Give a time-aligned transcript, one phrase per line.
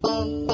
[0.00, 0.46] Hello,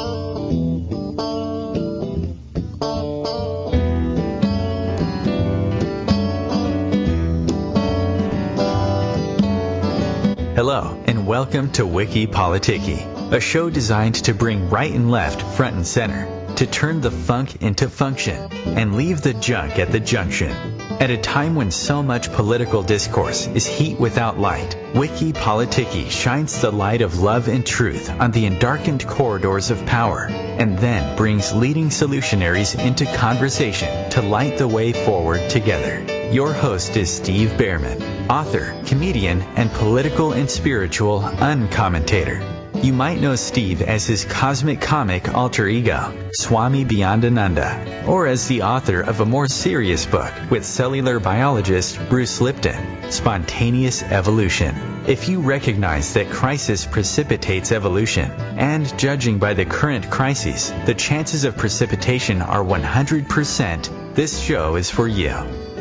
[11.07, 15.87] and welcome to Wiki Politiki, a show designed to bring right and left front and
[15.87, 20.74] center, to turn the funk into function, and leave the junk at the junction.
[21.01, 26.61] At a time when so much political discourse is heat without light, Wiki Politiki shines
[26.61, 31.55] the light of love and truth on the endarkened corridors of power, and then brings
[31.55, 36.05] leading solutionaries into conversation to light the way forward together.
[36.33, 42.64] Your host is Steve Bhaerman, author, comedian, and political and spiritual uncommentator.
[42.83, 48.63] You might know Steve as his cosmic comic alter ego, Swami Beyondananda, or as the
[48.63, 54.75] author of a more serious book with cellular biologist Bruce Lipton, Spontaneous Evolution.
[55.07, 61.45] If you recognize that crisis precipitates evolution, and judging by the current crises, the chances
[61.45, 65.35] of precipitation are 100%, this show is for you.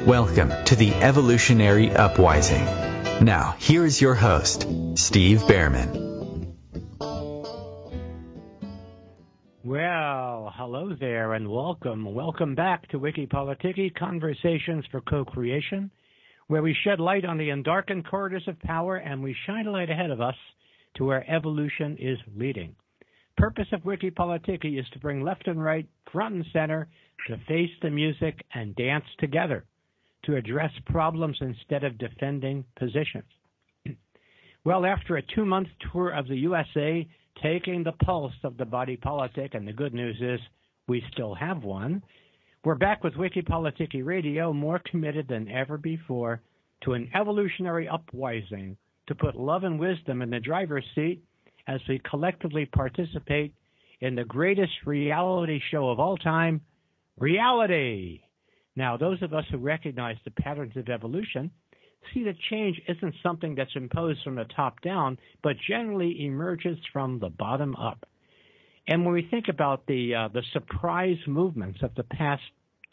[0.06, 3.22] Welcome to the Evolutionary Upwising.
[3.22, 6.13] Now, here is your host, Steve Bhaerman.
[9.66, 12.14] Well, hello there and welcome.
[12.14, 15.90] Welcome back to Wiki Politiki Conversations for Co-Creation,
[16.48, 19.90] where we shed light on the undarkened corridors of power and we shine a light
[19.90, 20.36] ahead of us
[20.96, 22.76] to where evolution is leading.
[23.38, 26.90] Purpose of Wiki Politiki is to bring left and right, front and center,
[27.30, 29.64] to face the music and dance together,
[30.26, 33.24] to address problems instead of defending positions.
[34.66, 37.08] well, after a two-month tour of the USA,
[37.42, 40.40] taking the pulse of the body politic, and the good news is
[40.88, 42.04] we still have one.
[42.64, 46.42] We're back with Wiki Politiki Radio, more committed than ever before
[46.84, 48.78] to an evolutionary uprising
[49.08, 51.22] to put love and wisdom in the driver's seat
[51.68, 53.54] as we collectively participate
[54.02, 56.62] in the greatest reality show of all time,
[57.18, 58.22] reality.
[58.76, 61.52] Now, those of us who recognize the patterns of evolution
[62.14, 67.20] see that change isn't something that's imposed from the top down, but generally emerges from
[67.20, 68.06] the bottom up.
[68.88, 72.42] And when we think about the uh, the surprise movements of the past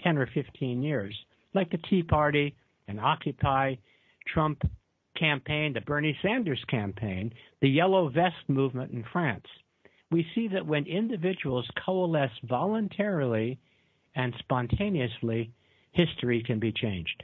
[0.02, 1.14] 10 or 15 years,
[1.54, 2.54] like the Tea Party
[2.86, 3.74] and Occupy,
[4.26, 4.62] Trump
[5.18, 9.46] campaign, the Bernie Sanders campaign, the Yellow Vest movement in France,
[10.10, 13.58] we see that when individuals coalesce voluntarily
[14.14, 15.52] and spontaneously,
[15.92, 17.22] history can be changed.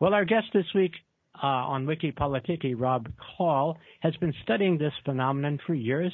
[0.00, 0.92] Well, our guest this week
[1.40, 6.12] uh, on Wiki Politiki, Rob Kall, has been studying this phenomenon for years,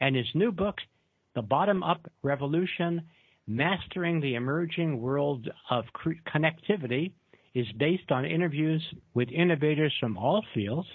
[0.00, 0.76] and his new book,
[1.34, 3.02] The Bottom Up Revolution
[3.46, 5.84] Mastering the Emerging World of
[6.32, 7.12] Connectivity,
[7.54, 8.82] is based on interviews
[9.14, 10.86] with innovators from all fields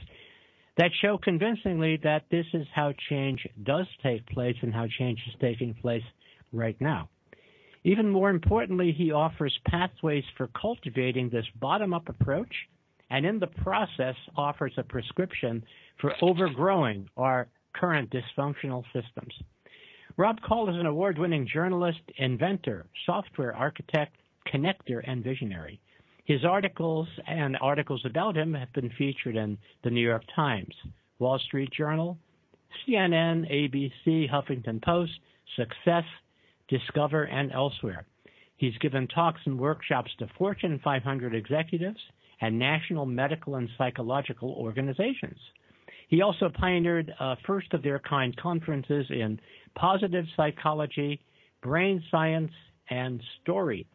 [0.77, 5.35] that show convincingly that this is how change does take place and how change is
[5.39, 6.03] taking place
[6.51, 7.09] right now.
[7.83, 12.53] Even more importantly, he offers pathways for cultivating this bottom up approach
[13.09, 15.63] and in the process offers a prescription
[15.99, 19.33] for overgrowing our current dysfunctional systems.
[20.17, 24.15] Rob Kall is an award winning journalist, inventor, software architect,
[24.51, 25.79] connector, and visionary.
[26.23, 30.73] His articles and articles about him have been featured in the New York Times,
[31.19, 32.17] Wall Street Journal,
[32.87, 35.19] CNN, ABC, Huffington Post,
[35.55, 36.05] Success,
[36.67, 38.05] Discover, and elsewhere.
[38.57, 41.99] He's given talks and workshops to Fortune 500 executives
[42.45, 45.39] and national medical and psychological organizations.
[46.09, 49.39] He also pioneered uh, first of their kind conferences in
[49.73, 51.19] positive psychology,
[51.63, 52.51] brain science,
[52.91, 53.87] and story.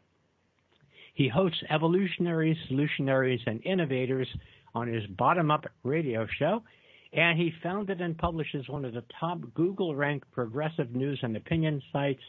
[1.14, 4.26] He hosts evolutionaries, solutionaries, and innovators
[4.75, 6.64] on his bottom up radio show.
[7.12, 11.81] And he founded and publishes one of the top Google ranked progressive news and opinion
[11.93, 12.23] sites,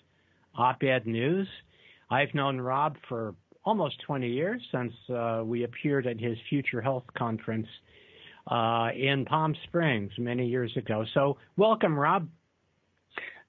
[0.55, 1.47] Op Ed News.
[2.11, 3.33] I've known Rob for
[3.63, 7.67] almost 20 years since uh, we appeared at his Future Health Conference
[8.47, 11.05] uh, in Palm Springs many years ago.
[11.13, 12.27] So, welcome, Rob.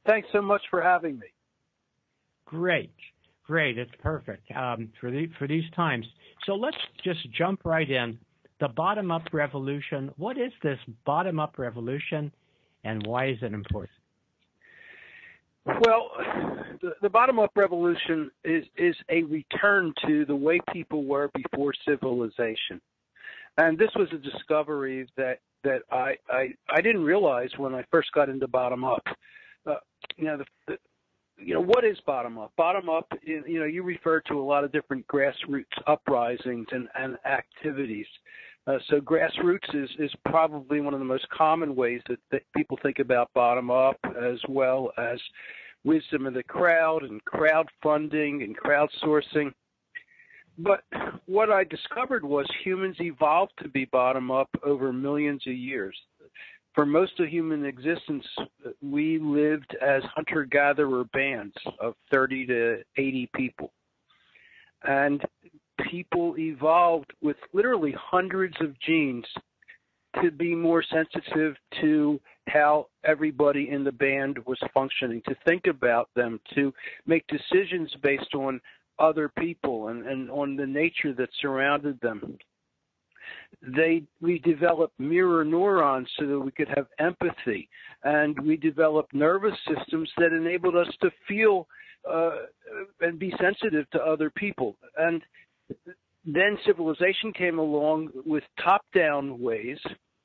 [0.07, 1.27] Thanks so much for having me.
[2.45, 2.93] Great,
[3.47, 3.79] great.
[3.79, 6.05] It's perfect um, for the, for these times.
[6.47, 8.19] So let's just jump right in.
[8.61, 10.11] The bottom up revolution.
[10.17, 12.33] What is this bottom up revolution,
[12.85, 14.02] and why is it important?
[15.65, 16.11] Well,
[16.81, 21.73] the, the bottom up revolution is, is a return to the way people were before
[21.87, 22.81] civilization.
[23.59, 28.11] And this was a discovery that, that I, I, I didn't realize when I first
[28.13, 29.05] got into bottom up.
[29.67, 29.75] Uh,
[30.17, 30.79] you know, the, the,
[31.39, 32.53] you know, what is bottom up?
[32.57, 37.17] Bottom up, you know, you refer to a lot of different grassroots uprisings and, and
[37.25, 38.07] activities.
[38.67, 42.79] Uh, so grassroots is, is probably one of the most common ways that, that people
[42.83, 45.19] think about bottom up, as well as
[45.85, 49.53] wisdom of the crowd and crowdfunding and crowdsourcing.
[50.59, 50.85] But
[51.27, 55.97] what I discovered was humans evolved to be bottom up over millions of years.
[56.75, 58.25] For most of human existence,
[58.81, 63.73] we lived as hunter gatherer bands of 30 to 80 people.
[64.85, 65.23] And
[65.91, 69.25] people evolved with literally hundreds of genes
[70.23, 76.11] to be more sensitive to how everybody in the band was functioning, to think about
[76.15, 76.73] them, to
[77.07, 78.61] make decisions based on
[78.99, 82.37] other people and, and on the nature that surrounded them.
[83.63, 87.69] They we developed mirror neurons so that we could have empathy,
[88.03, 91.69] and we developed nervous systems that enabled us to feel
[92.11, 92.31] uh,
[93.01, 94.77] and be sensitive to other people.
[94.99, 95.23] And
[96.25, 99.79] then civilization came along with top down ways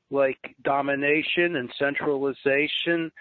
[0.09, 3.11] like domination and centralization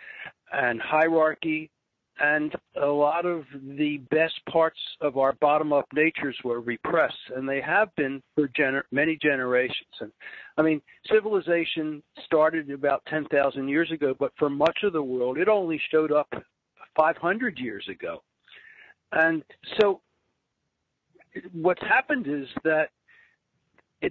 [0.52, 1.70] and hierarchy.
[2.18, 7.46] And a lot of the best parts of our bottom up natures were repressed, and
[7.46, 9.90] they have been for gener- many generations.
[10.00, 10.10] And
[10.56, 10.80] I mean,
[11.12, 16.10] civilization started about 10,000 years ago, but for much of the world, it only showed
[16.10, 16.32] up
[16.96, 18.22] 500 years ago.
[19.12, 19.42] And
[19.78, 20.00] so
[21.52, 22.90] what's happened is that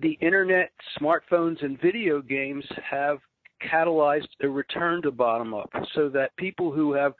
[0.01, 3.19] the internet, smartphones, and video games have
[3.63, 7.13] catalyzed a return to bottom up so that people who have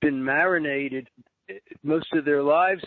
[0.00, 1.08] been marinated
[1.82, 2.82] most of their lives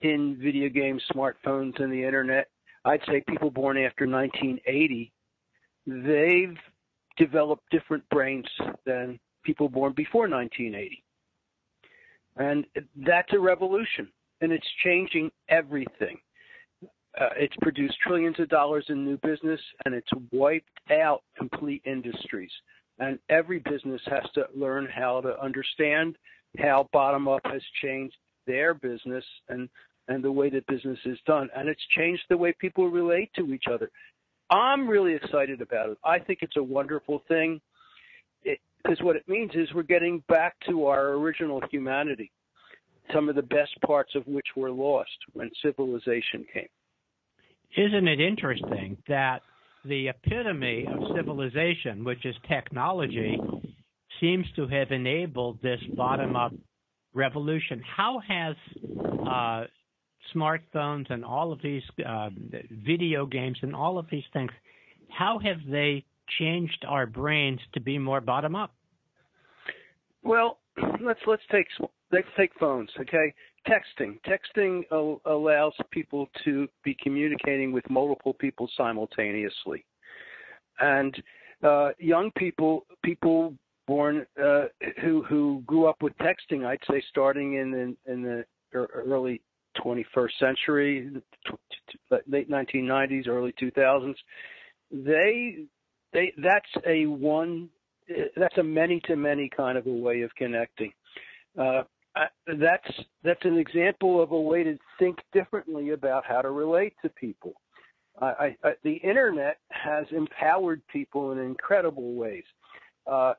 [0.00, 2.48] in video games, smartphones, and the internet,
[2.84, 5.12] I'd say people born after 1980,
[5.86, 6.56] they've
[7.16, 8.46] developed different brains
[8.84, 11.02] than people born before 1980.
[12.36, 12.66] And
[13.06, 14.08] that's a revolution
[14.40, 16.18] and it's changing everything.
[17.18, 22.50] Uh, it's produced trillions of dollars in new business and it's wiped out complete industries.
[22.98, 26.16] And every business has to learn how to understand
[26.58, 28.16] how bottom up has changed
[28.46, 29.68] their business and,
[30.08, 31.48] and the way that business is done.
[31.56, 33.90] And it's changed the way people relate to each other.
[34.50, 35.98] I'm really excited about it.
[36.04, 37.60] I think it's a wonderful thing
[38.44, 42.30] because what it means is we're getting back to our original humanity
[43.12, 46.68] some of the best parts of which were lost when civilization came.
[47.76, 49.42] Isn't it interesting that
[49.84, 53.38] the epitome of civilization, which is technology,
[54.20, 56.52] seems to have enabled this bottom up
[57.14, 57.82] revolution?
[57.96, 58.56] How has
[59.28, 59.64] uh,
[60.34, 62.30] smartphones and all of these uh,
[62.70, 64.50] video games and all of these things,
[65.10, 66.04] how have they
[66.38, 68.74] changed our brains to be more bottom up?
[70.22, 70.58] Well,
[71.00, 71.66] let's let's take
[72.12, 73.32] let's take phones, okay?
[73.68, 74.18] Texting.
[74.26, 74.82] Texting
[75.24, 79.84] allows people to be communicating with multiple people simultaneously.
[80.78, 81.20] And
[81.62, 83.54] uh, young people, people
[83.86, 84.64] born uh,
[85.02, 89.40] who who grew up with texting, I'd say starting in in, in the early
[89.78, 91.10] 21st century,
[92.28, 94.14] late 1990s, early 2000s,
[94.90, 95.58] they
[96.12, 97.68] they that's a one
[98.36, 100.92] that's a many to many kind of a way of connecting.
[101.58, 101.82] Uh,
[102.58, 102.90] that's
[103.22, 107.54] that's an example of a way to think differently about how to relate to people.
[108.20, 112.44] I, I, the internet has empowered people in incredible ways.
[113.06, 113.34] Uh,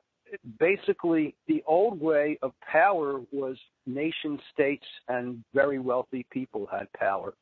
[0.60, 3.56] basically, the old way of power was
[3.86, 7.34] nation states and very wealthy people had power.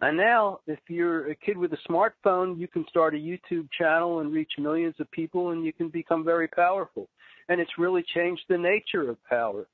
[0.00, 4.20] And now, if you're a kid with a smartphone, you can start a YouTube channel
[4.20, 7.08] and reach millions of people, and you can become very powerful.
[7.48, 9.66] And it's really changed the nature of power.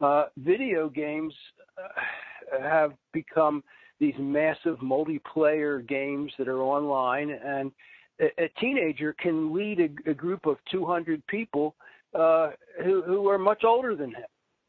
[0.00, 1.34] Uh, video games
[1.76, 3.62] uh, have become
[4.00, 7.72] these massive multiplayer games that are online, and
[8.20, 11.74] a, a teenager can lead a, a, group of 200 people
[12.14, 12.50] uh,
[12.84, 14.26] who, who, are much older than him,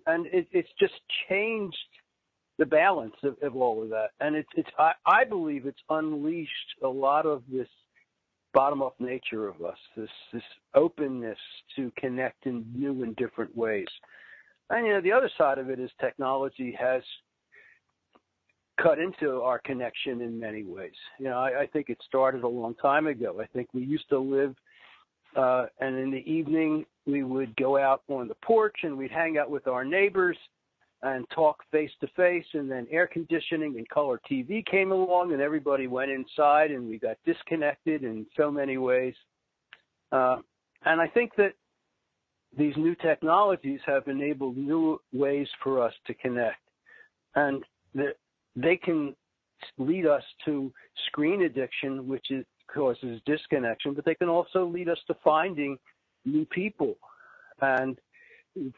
[0.08, 0.96] and it, it's just
[1.30, 1.78] changed
[2.58, 4.10] the balance of, of, all of that.
[4.20, 6.50] And it's, it's I, I believe it's unleashed
[6.84, 7.68] a lot of this
[8.54, 10.44] bottom up nature of us, this this
[10.74, 11.38] openness
[11.76, 13.88] to connect in new and different ways.
[14.70, 17.02] And you know, the other side of it is technology has
[18.82, 20.94] cut into our connection in many ways.
[21.20, 23.42] You know, I, I think it started a long time ago.
[23.42, 24.56] I think we used to live
[25.36, 29.38] uh, and in the evening we would go out on the porch and we'd hang
[29.38, 30.38] out with our neighbors
[31.02, 32.46] and talk face to face.
[32.54, 37.00] And then air conditioning and color TV came along, and everybody went inside, and we
[37.00, 39.14] got disconnected in so many ways.
[40.12, 40.38] Uh,
[40.86, 41.54] and I think that
[42.58, 46.62] these new technologies have enabled new ways for us to connect,
[47.36, 47.64] and
[48.56, 49.16] they can
[49.78, 50.72] lead us to
[51.08, 55.78] screen addiction, which is, causes disconnection, but they can also lead us to finding
[56.26, 56.96] new people
[57.62, 57.98] and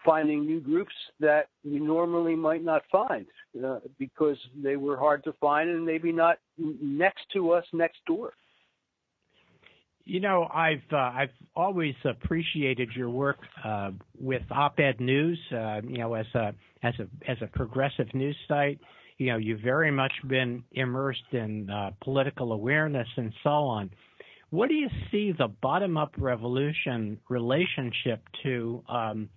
[0.05, 3.25] finding new groups that we normally might not find
[3.65, 8.33] uh, because they were hard to find and maybe not next to us next door.
[10.03, 15.39] You know, I've uh, I've always appreciated your work uh, with Op-Ed News.
[15.51, 16.53] Uh, you know, as a
[16.83, 18.79] as a as a progressive news site,
[19.17, 23.91] you know, you've very much been immersed in uh, political awareness and so on.
[24.49, 29.29] What do you see the bottom-up revolution relationship to um,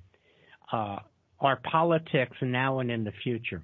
[0.73, 0.99] uh,
[1.41, 3.63] our politics now and in the future?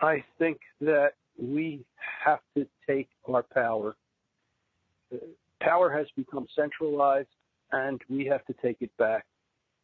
[0.00, 1.84] I think that we
[2.24, 3.96] have to take our power.
[5.60, 7.28] Power has become centralized,
[7.72, 9.26] and we have to take it back.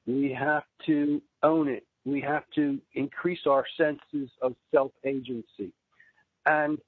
[0.06, 1.84] We have to own it.
[2.04, 5.72] We have to increase our senses of self agency.
[6.46, 6.78] And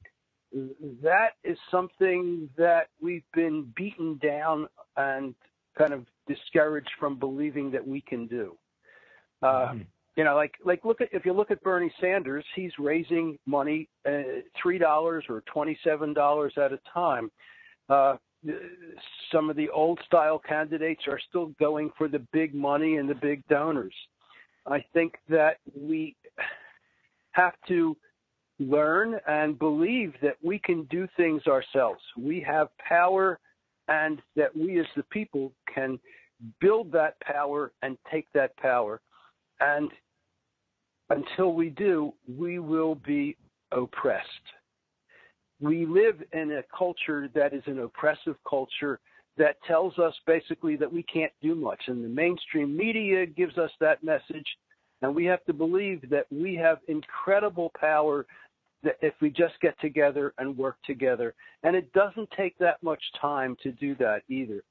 [1.02, 5.34] that is something that we've been beaten down and
[5.76, 8.56] kind of discouraged from believing that we can do.
[9.42, 9.78] Uh, mm-hmm.
[10.16, 13.88] You know, like like look at if you look at Bernie Sanders, he's raising money
[14.04, 17.30] uh, three dollars or twenty seven dollars at a time.
[17.88, 18.16] Uh,
[19.32, 23.14] some of the old style candidates are still going for the big money and the
[23.14, 23.94] big donors.
[24.66, 26.14] I think that we
[27.32, 27.96] have to
[28.58, 32.00] learn and believe that we can do things ourselves.
[32.16, 33.38] We have power
[33.88, 35.98] and that we as the people can
[36.60, 39.00] build that power and take that power.
[39.60, 39.90] And
[41.10, 43.36] until we do, we will be
[43.72, 44.28] oppressed.
[45.60, 49.00] We live in a culture that is an oppressive culture
[49.38, 51.80] that tells us basically that we can't do much.
[51.86, 54.46] And the mainstream media gives us that message.
[55.02, 58.26] And we have to believe that we have incredible power
[58.82, 61.34] that if we just get together and work together.
[61.62, 64.62] And it doesn't take that much time to do that either.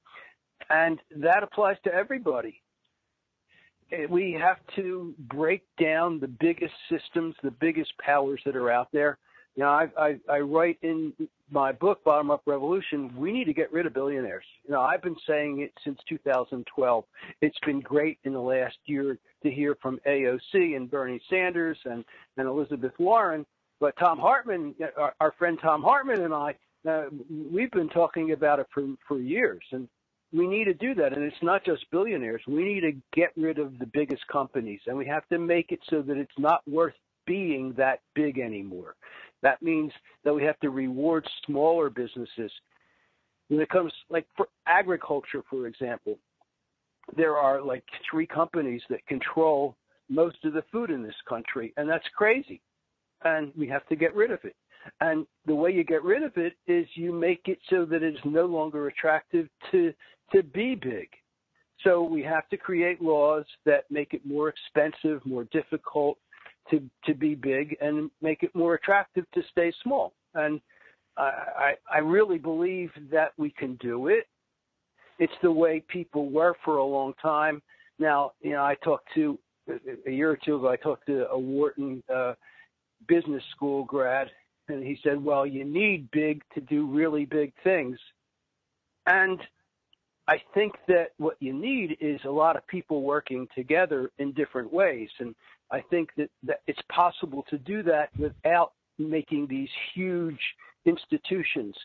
[0.70, 2.62] And that applies to everybody.
[3.92, 8.90] Eh, we have to break down the biggest systems, the biggest powers that are out
[8.92, 9.18] there.
[9.58, 11.12] You know, I, I, I write in
[11.52, 14.46] my book, Bottom Up Revolution, we need to get rid of billionaires.
[14.66, 17.04] You know, I've been saying it since 2012.
[17.42, 22.06] It's been great in the last year to hear from AOC and Bernie Sanders and,
[22.38, 23.46] and Elizabeth Warren
[23.80, 26.56] but Thom Hartmann, our, our friend Thom Hartmann and I,
[26.88, 27.06] uh,
[27.52, 29.88] we've been talking about it for for years, and
[30.32, 31.14] we need to do that.
[31.14, 32.42] And it's not just billionaires.
[32.48, 35.80] We need to get rid of the biggest companies, and we have to make it
[35.90, 36.94] so that it's not worth
[37.26, 38.96] being that big anymore.
[39.44, 39.92] That means
[40.24, 42.52] that we have to reward smaller businesses.
[43.50, 46.18] When it comes, like for agriculture, for example,
[47.16, 49.76] there are like three companies that control
[50.10, 52.62] most of the food in this country, and that's crazy
[53.24, 54.56] and we have to get rid of it.
[55.02, 58.20] And the way you get rid of it is you make it so that it's
[58.24, 59.94] no longer attractive to
[60.34, 61.08] to be big.
[61.84, 66.18] So we have to create laws that make it more expensive, more difficult
[66.70, 70.14] to to be big, and make it more attractive to stay small.
[70.34, 70.62] And
[71.18, 74.28] I I really believe that we can do it.
[75.20, 77.62] It's the way people were for a long time.
[78.00, 79.40] Now, you know, I talked to
[80.06, 80.70] a year or two ago.
[80.70, 82.34] I talked to a Wharton uh,
[83.08, 84.30] business school grad,
[84.68, 87.98] and he said, "Well, you need big to do really big things."
[89.08, 89.40] And
[90.28, 94.72] I think that what you need is a lot of people working together in different
[94.72, 95.34] ways, and
[95.72, 100.40] I think that, that it's possible to do that without making these huge
[100.86, 101.76] institutions.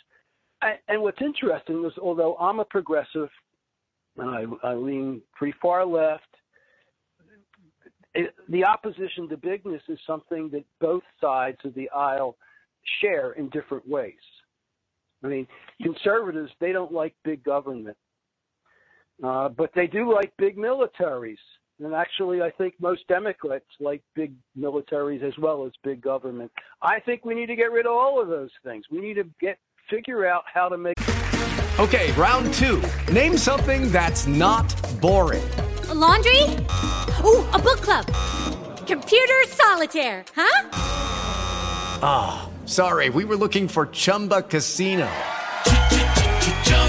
[0.89, 3.29] and what's interesting is, although I'm a progressive
[4.17, 4.31] and
[4.63, 6.25] I, I lean pretty far left,
[8.49, 12.37] the opposition to bigness is something that both sides of the aisle
[13.01, 14.15] share in different ways.
[15.25, 15.47] I mean,
[15.81, 17.97] conservatives, they don't like big government,
[19.23, 21.37] uh, but they do like big militaries.
[21.85, 26.53] And actually, I think most Democrats like big militaries as well as big government.
[26.81, 28.85] I think we need to get rid of all of those things.
[28.91, 29.59] We need to get
[29.91, 30.97] figure out how to make.
[31.81, 32.83] Okay, round two.
[33.13, 35.43] Name something that's not boring.
[35.89, 36.43] A laundry.
[37.25, 38.07] Ooh, a book club.
[38.87, 40.69] Computer solitaire, huh?
[42.05, 45.11] Ah, oh, sorry, we were looking for Chumba Casino.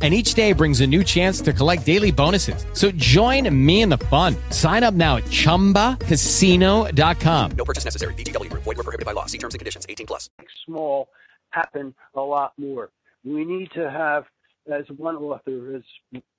[0.00, 2.64] and each day brings a new chance to collect daily bonuses.
[2.72, 4.34] So join me in the fun.
[4.48, 7.50] Sign up now at ChumbaCasino.com.
[7.52, 8.14] No purchase necessary.
[8.14, 8.48] VGW.
[8.54, 9.26] Void were prohibited by law.
[9.26, 9.84] See terms and conditions.
[9.86, 10.30] 18 plus.
[10.64, 11.10] Small
[11.50, 12.88] happen a lot more.
[13.24, 14.24] We need to have,
[14.72, 15.82] as one author has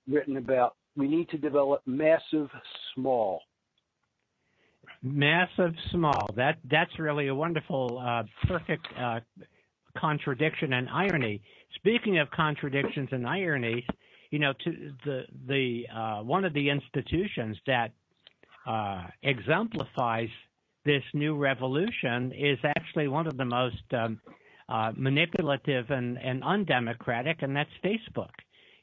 [0.10, 2.50] written about, we need to develop massive
[2.96, 3.42] small.
[5.04, 6.28] Massive small.
[6.36, 9.20] That that's really a wonderful, uh, perfect uh,
[9.98, 11.42] contradiction and irony.
[11.82, 13.84] Speaking of contradictions and ironies,
[14.30, 17.92] you know, to the the uh, one of the institutions that
[18.68, 20.30] uh, exemplifies
[20.86, 24.20] this new revolution is actually one of the most um,
[24.70, 28.32] uh, manipulative and, and undemocratic, and that's Facebook.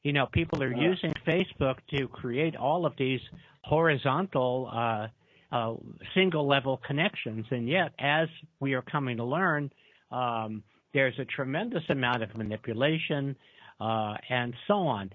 [0.02, 3.20] You know, people are using Facebook to create all of these
[3.62, 5.06] horizontal, uh,
[5.50, 5.74] uh,
[6.14, 8.28] single level connections, and yet, as
[8.60, 9.70] we are coming to learn,
[10.12, 10.62] um,
[10.94, 13.36] there's a tremendous amount of manipulation
[13.80, 15.10] uh, and so on.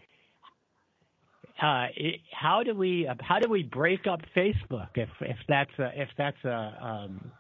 [1.62, 1.88] Uh,
[2.32, 6.44] how do we how do we break up Facebook if if that's a, if that's
[6.44, 7.32] a, um,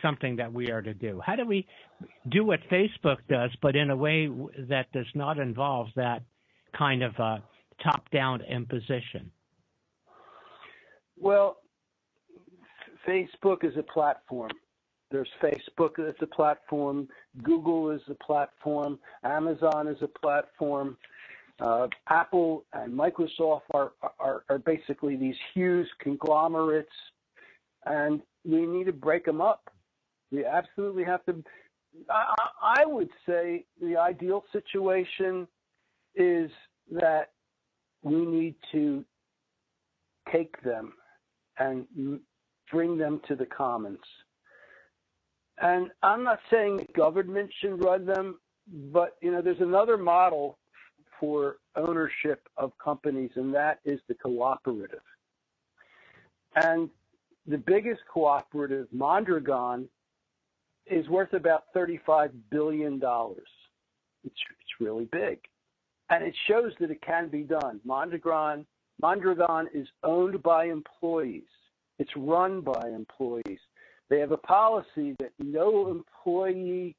[0.00, 1.20] something that we are to do?
[1.24, 1.66] How do we
[2.30, 4.28] do what Facebook does, but in a way
[4.68, 6.22] that does not involve that
[6.76, 7.38] kind of uh,
[7.82, 9.30] top down imposition?
[11.18, 11.58] Well,
[13.06, 14.50] Facebook is a platform.
[15.12, 17.06] There's Facebook as a platform,
[17.42, 20.96] Google is a platform, Amazon is a platform.
[21.60, 26.90] Uh, Apple and Microsoft are, are, are basically these huge conglomerates,
[27.84, 29.70] and we need to break them up.
[30.32, 31.44] We absolutely have to.
[32.10, 32.34] I,
[32.80, 35.46] I would say the ideal situation
[36.16, 36.50] is
[36.90, 37.32] that
[38.02, 39.04] we need to
[40.32, 40.94] take them
[41.58, 41.86] and
[42.72, 44.00] bring them to the commons.
[45.62, 48.40] And I'm not saying government should run them,
[48.92, 50.58] but you know, there's another model
[51.20, 55.02] for ownership of companies, and that is the cooperative.
[56.56, 56.90] And
[57.46, 59.88] the biggest cooperative, Mondragon,
[60.86, 63.00] is worth about $35 billion.
[63.04, 63.40] It's,
[64.24, 65.38] it's really big.
[66.10, 67.80] And it shows that it can be done.
[67.84, 68.66] Mondragon,
[69.00, 71.44] Mondragon is owned by employees.
[72.00, 73.60] It's run by employees.
[74.12, 76.94] They have a policy that no employee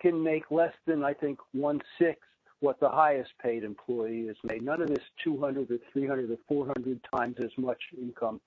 [0.00, 2.24] can make less than, I think, one sixth
[2.58, 4.62] what the highest paid employee is made.
[4.64, 8.40] None of this 200 or 300 or 400 times as much income.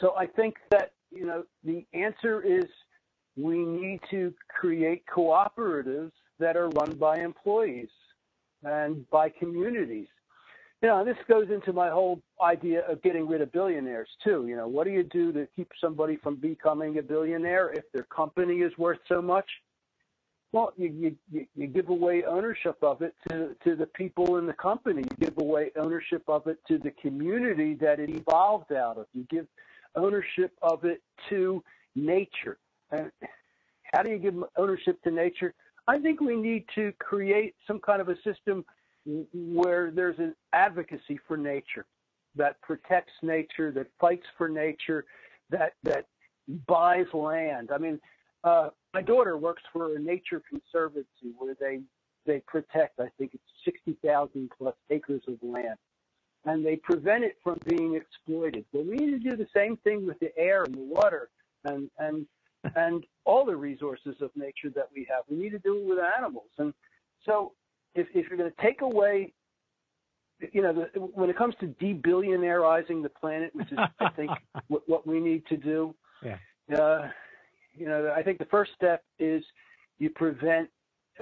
[0.00, 2.64] So I think that, you know, the answer is
[3.36, 6.10] we need to create cooperatives
[6.40, 7.90] that are run by employees
[8.64, 10.08] and by communities
[10.84, 14.44] you know, this goes into my whole idea of getting rid of billionaires too.
[14.46, 18.02] You know, what do you do to keep somebody from becoming a billionaire if their
[18.14, 19.46] company is worth so much?
[20.52, 24.52] Well, you you you give away ownership of it to to the people in the
[24.52, 25.04] company.
[25.10, 29.06] You give away ownership of it to the community that it evolved out of.
[29.14, 29.46] You give
[29.96, 32.58] ownership of it to nature.
[32.90, 33.10] And
[33.84, 35.54] how do you give ownership to nature?
[35.88, 38.66] I think we need to create some kind of a system
[39.06, 41.86] where there's an advocacy for nature
[42.36, 45.04] that protects nature, that fights for nature,
[45.50, 46.06] that that
[46.66, 47.70] buys land.
[47.72, 48.00] I mean,
[48.42, 51.80] uh, my daughter works for a nature conservancy where they
[52.26, 55.76] they protect, I think it's 60,000 plus acres of land,
[56.46, 58.64] and they prevent it from being exploited.
[58.72, 61.28] But we need to do the same thing with the air and the water
[61.64, 62.26] and and
[62.76, 65.24] and all the resources of nature that we have.
[65.28, 66.72] We need to do it with animals, and
[67.24, 67.52] so
[67.94, 69.32] if, if you're going to take away,
[70.52, 74.30] you know, the, when it comes to debillionairizing the planet, which is, I think,
[74.68, 76.36] what, what we need to do, yeah.
[76.76, 77.08] uh,
[77.74, 79.42] you know, I think the first step is
[79.98, 80.68] you prevent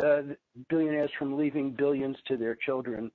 [0.02, 0.22] uh,
[0.68, 3.10] billionaires from leaving billions to their children,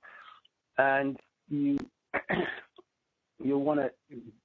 [0.76, 1.18] and
[1.48, 1.78] you
[3.42, 3.90] you'll want to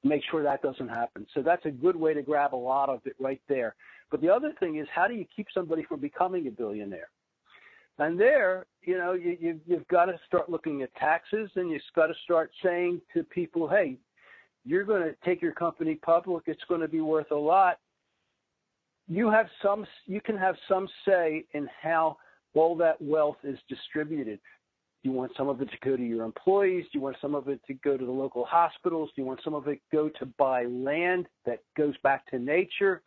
[0.04, 1.26] make sure that doesn't happen.
[1.34, 3.76] So that's a good way to grab a lot of it right there.
[4.12, 7.10] But the other thing is, how do you keep somebody from becoming a billionaire?
[8.00, 11.82] And there, you know, you, you, you've got to start looking at taxes and you've
[11.96, 13.98] got to start saying to people, hey,
[14.66, 17.78] you're going to take your company public, it's going to be worth a lot.
[19.08, 22.18] you have some you can have some say in how
[22.56, 24.40] all that wealth is distributed.
[25.04, 26.86] Do you want some of it to go to your employees?
[26.92, 29.10] Do you want some of it to go to the local hospitals?
[29.16, 33.02] Do you want some of it go to buy land that goes back to nature?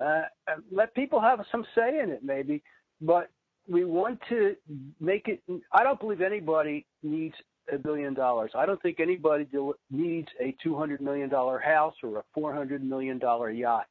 [0.00, 0.22] Uh,
[0.70, 2.62] let people have some say in it, maybe.
[3.00, 3.30] But
[3.68, 4.54] we want to
[5.00, 5.42] make it.
[5.72, 7.34] I don't believe anybody needs
[7.72, 8.50] a billion dollars.
[8.54, 9.46] I don't think anybody
[9.90, 13.86] needs a two hundred million dollar house or a four hundred million dollar yacht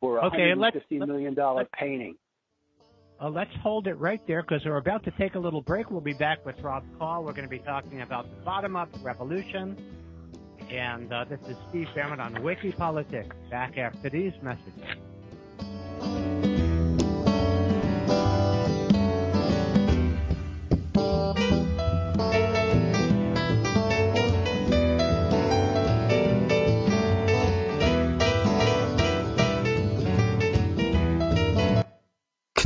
[0.00, 2.16] or a okay, hundred fifty million dollar painting.
[3.20, 5.90] Uh, let's hold it right there because we're about to take a little break.
[5.90, 7.22] We'll be back with Rob Kall.
[7.22, 9.76] We're going to be talking about the bottom up revolution.
[10.70, 13.30] And uh, this is Steve Bhaerman on Wiki Politiki.
[13.48, 14.72] Back after these messages.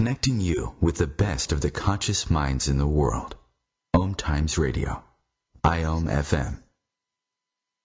[0.06, 3.34] Connecting you with the best of the conscious minds in the world.
[3.92, 5.02] Om Times Radio.
[5.64, 6.62] IOM FM.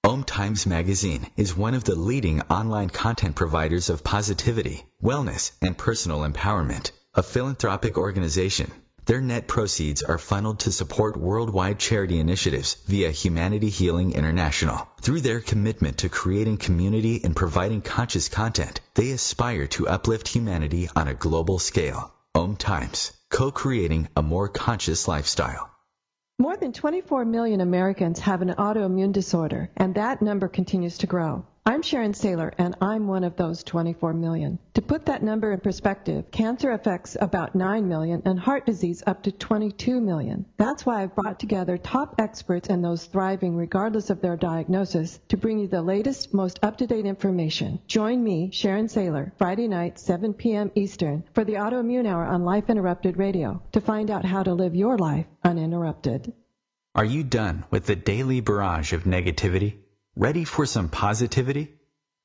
[0.04, 5.76] Om Times Magazine is one of the leading online content providers of positivity, wellness, and
[5.76, 6.92] personal empowerment.
[7.16, 8.72] A philanthropic organization
[9.06, 14.88] their net proceeds are funneled to support worldwide charity initiatives via Humanity Healing International.
[15.02, 20.90] Through their commitment to creating community and providing conscious content, they aspire to uplift humanity
[20.96, 22.14] on a global scale.
[22.34, 25.70] Om Times, co-creating a more conscious lifestyle.
[26.40, 31.46] More than 24 million Americans have an autoimmune disorder, and that number continues to grow.
[31.64, 34.58] I'm Sharon Saylor, and I'm one of those 24 million.
[34.74, 39.22] To put that number in perspective, cancer affects about 9 million and heart disease up
[39.24, 40.48] to 22 million.
[40.58, 45.38] That's why I've brought together top experts and those thriving regardless of their diagnosis to
[45.38, 47.80] bring you the latest, most up-to-date information.
[47.86, 50.72] Join me, Sharon Saylor, Friday night, 7 p.m.
[50.74, 54.76] Eastern, for the Autoimmune Hour on Life Interrupted Radio to find out how to live
[54.76, 56.34] your life uninterrupted.
[56.96, 59.81] Are you done with the daily barrage of negativity?
[60.18, 61.74] Ready for some positivity?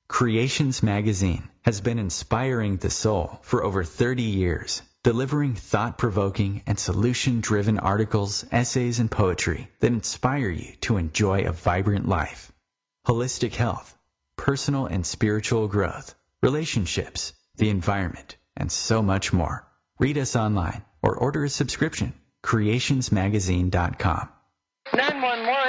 [0.09, 7.79] Creations Magazine has been inspiring the soul for over 30 years, delivering thought-provoking and solution-driven
[7.79, 12.51] articles, essays, and poetry that inspire you to enjoy a vibrant life.
[13.07, 13.97] Holistic health,
[14.37, 19.65] personal and spiritual growth, relationships, the environment, and so much more.
[20.01, 22.15] Read us online or order a subscription.
[22.43, 24.29] At creationsmagazine.com.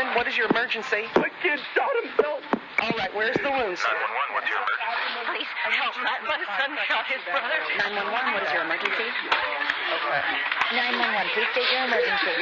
[0.07, 1.03] 911, what is your emergency?
[1.15, 2.39] My kid shot himself.
[2.79, 3.81] All right, where's the wounds?
[3.83, 5.27] 911, what's your emergency?
[5.27, 5.95] Please help.
[5.97, 7.59] My, my son shot his brother.
[7.77, 9.07] 911, what is your emergency?
[9.07, 10.21] Okay.
[10.75, 12.35] 911, please state your emergency.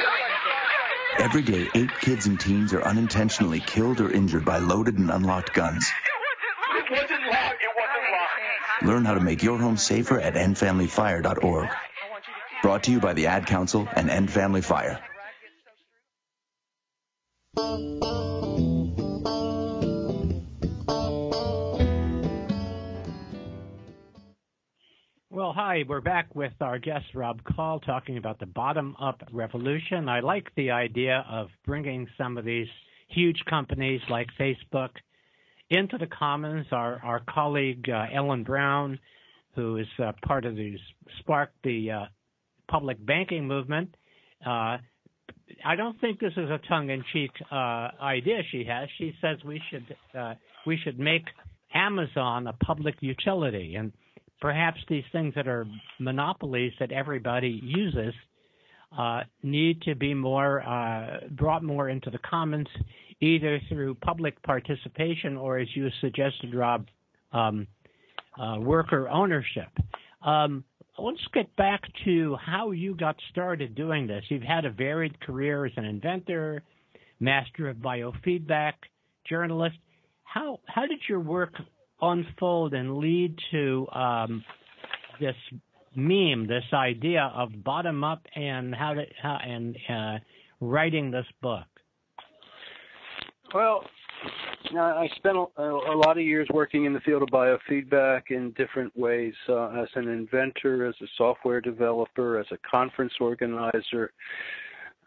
[1.18, 5.54] Every day, eight kids and teens are unintentionally killed or injured by loaded and unlocked
[5.54, 5.90] guns.
[6.76, 7.62] It wasn't locked.
[7.62, 8.82] It wasn't locked.
[8.84, 11.68] Learn how to make your home safer at endfamilyfire.org.
[12.62, 15.00] Brought to you by the Ad Council and End Family Fire.
[17.56, 17.64] Well,
[25.54, 30.06] hi, we're back with our guest Rob Kall talking about the bottom up revolution.
[30.06, 32.68] I like the idea of bringing some of these
[33.08, 34.90] huge companies like Facebook
[35.70, 36.66] into the commons.
[36.72, 38.98] Our, our colleague uh, Ellen Brown,
[39.54, 40.76] who is uh, part of the
[41.20, 42.04] Spark the uh,
[42.68, 43.96] public banking movement,
[44.44, 44.76] uh,
[45.64, 47.54] I don't think this is a tongue-in-cheek uh,
[48.02, 48.88] idea she has.
[48.98, 50.34] She says we should uh,
[50.66, 51.24] we should make
[51.74, 53.92] Amazon a public utility and
[54.40, 55.66] perhaps these things that are
[55.98, 58.14] monopolies that everybody uses
[58.96, 62.68] uh, need to be more uh, brought more into the commons,
[63.20, 66.86] either through public participation or, as you suggested, Rob,
[67.32, 67.66] um,
[68.40, 69.68] uh, worker ownership.
[70.22, 70.64] Um,
[70.98, 74.24] let's get back to how you got started doing this.
[74.28, 76.62] You've had a varied career as an inventor,
[77.20, 78.72] master of biofeedback,
[79.28, 79.76] journalist.
[80.24, 81.54] How how did your work
[82.00, 84.44] unfold and lead to um,
[85.20, 85.36] this
[85.94, 90.18] meme, this idea of bottom up and how to how, and uh,
[90.60, 91.64] writing this book?
[93.54, 93.84] Well,
[94.74, 98.96] I spent a, a, lot of years working in the field of biofeedback in different
[98.96, 104.12] ways uh, as an inventor, as a software developer, as a conference organizer.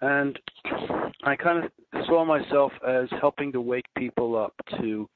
[0.02, 0.40] And
[1.24, 5.10] I kind of saw myself as helping to wake people up to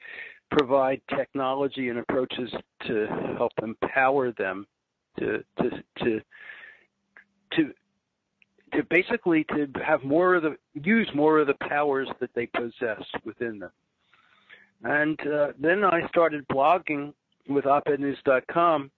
[0.51, 2.51] provide technology and approaches
[2.87, 4.67] to help empower them
[5.19, 6.21] to to to
[7.53, 7.73] to
[8.73, 13.03] to basically to have more of the use more of the powers that they possess
[13.23, 13.71] within them.
[14.83, 17.13] And uh, then I started blogging
[17.47, 18.91] with opednews.com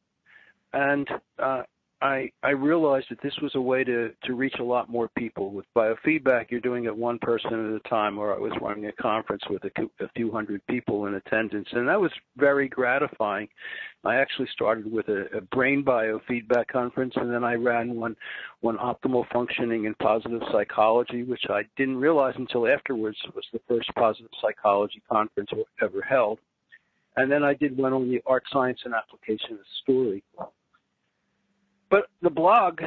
[0.74, 1.08] and
[1.40, 1.62] uh,
[2.02, 5.52] I I realized that this was a way to to reach a lot more people.
[5.52, 8.18] With biofeedback, you're doing it one person at a time.
[8.18, 11.88] Or I was running a conference with a, a few hundred people in attendance, and
[11.88, 13.48] that was very gratifying.
[14.04, 18.18] I actually started with a, a brain biofeedback conference, and then I ran one
[18.60, 23.90] one optimal functioning in positive psychology, which I didn't realize until afterwards was the first
[23.96, 25.50] positive psychology conference
[25.82, 26.40] ever held.
[27.16, 30.22] And then I did one on the art, science, and application of story
[31.96, 32.82] but the blog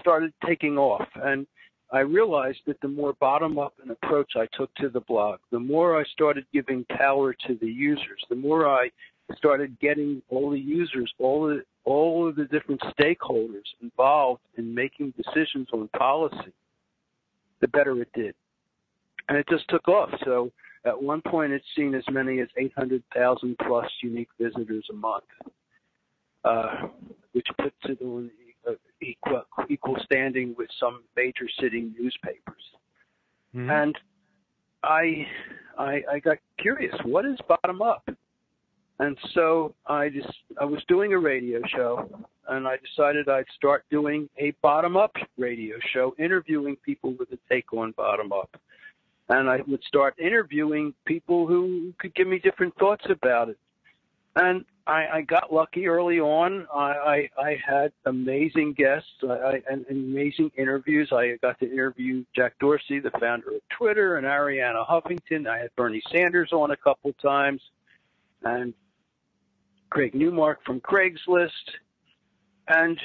[0.00, 1.46] started taking off, and
[1.90, 5.58] I realized that the more bottom up an approach I took to the blog, the
[5.58, 8.90] more I started giving power to the users, the more I
[9.38, 15.14] started getting all the users, all the all of the different stakeholders involved in making
[15.16, 16.52] decisions on policy,
[17.62, 18.34] the better it did.
[19.30, 20.10] And it just took off.
[20.22, 20.50] So
[20.84, 25.24] at one point, it's seen as many as 800,000 plus unique visitors a month.
[26.44, 26.88] Uh,
[27.46, 28.30] which puts it on
[29.00, 32.62] equal, equal standing with some major city newspapers.
[33.54, 33.70] Mm-hmm.
[33.70, 33.98] And
[34.82, 35.26] I,
[35.78, 36.94] I, I got curious.
[37.04, 38.08] What is bottom up?
[38.98, 42.08] And so I just I was doing a radio show,
[42.48, 47.38] and I decided I'd start doing a bottom up radio show, interviewing people with a
[47.50, 48.58] take on bottom up.
[49.28, 53.58] And I would start interviewing people who could give me different thoughts about it.
[54.36, 56.66] And I, I got lucky early on.
[56.72, 61.08] I, I, I had amazing guests I, and, and amazing interviews.
[61.10, 65.48] I got to interview Jack Dorsey, the founder of Twitter, and Arianna Huffington.
[65.48, 67.62] I had Bernie Sanders on a couple times,
[68.44, 68.74] and
[69.90, 71.50] Craig Newmark from Craigslist.
[72.68, 73.00] And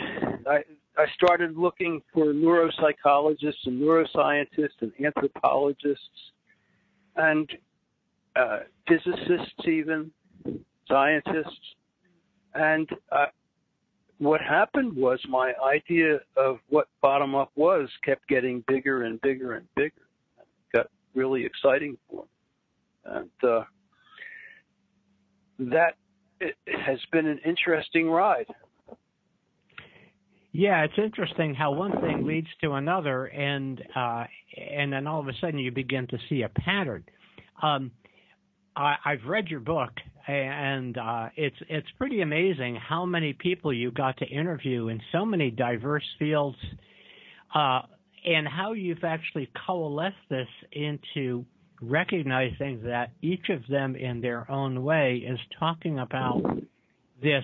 [0.47, 0.63] I,
[0.97, 6.31] I started looking for neuropsychologists and neuroscientists and anthropologists
[7.15, 7.49] and
[8.35, 10.11] uh, physicists even
[10.91, 11.60] scientists.
[12.54, 13.27] And uh,
[14.17, 19.54] what happened was my idea of what bottom up was kept getting bigger and bigger
[19.54, 20.08] and bigger.
[20.39, 22.30] It got really exciting for me.
[23.06, 23.63] And uh,
[25.58, 25.95] that
[26.86, 28.45] has been an interesting ride.
[30.54, 34.25] Yeah, it's interesting how one thing leads to another, and uh,
[34.58, 37.06] and then all of a sudden you begin to see a pattern.
[37.63, 37.89] Um,
[38.75, 39.91] I, I've read your book,
[40.27, 45.25] and uh, it's it's pretty amazing how many people you got to interview in so
[45.25, 46.57] many diverse fields,
[47.53, 47.81] uh,
[48.25, 51.45] and how you've actually coalesced this into
[51.81, 56.41] recognizing that each of them in their own way is talking about
[57.21, 57.43] this.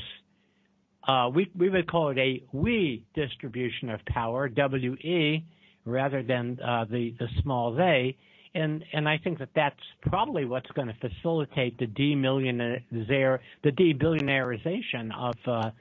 [1.08, 5.46] Uh, we we would call it a we distribution of power, WE,
[5.86, 8.18] rather than uh, the the small they
[8.56, 15.12] and and I think that that's probably what's going to facilitate the demillionaire the debillionairization
[15.16, 15.72] of uh,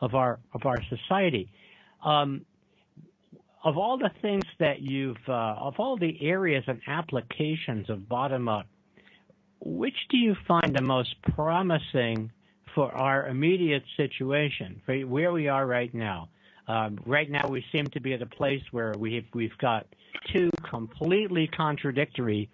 [0.00, 1.48] of our of our society.
[2.04, 2.44] Um,
[3.64, 8.48] of all the things that you've uh, of all the areas and applications of bottom
[8.48, 8.66] up,
[9.60, 12.30] which do you find the most promising
[12.74, 16.28] for our immediate situation, for where we are right now?
[16.66, 19.86] Um, right now, we seem to be at a place where we've we've got
[20.32, 22.50] two completely contradictory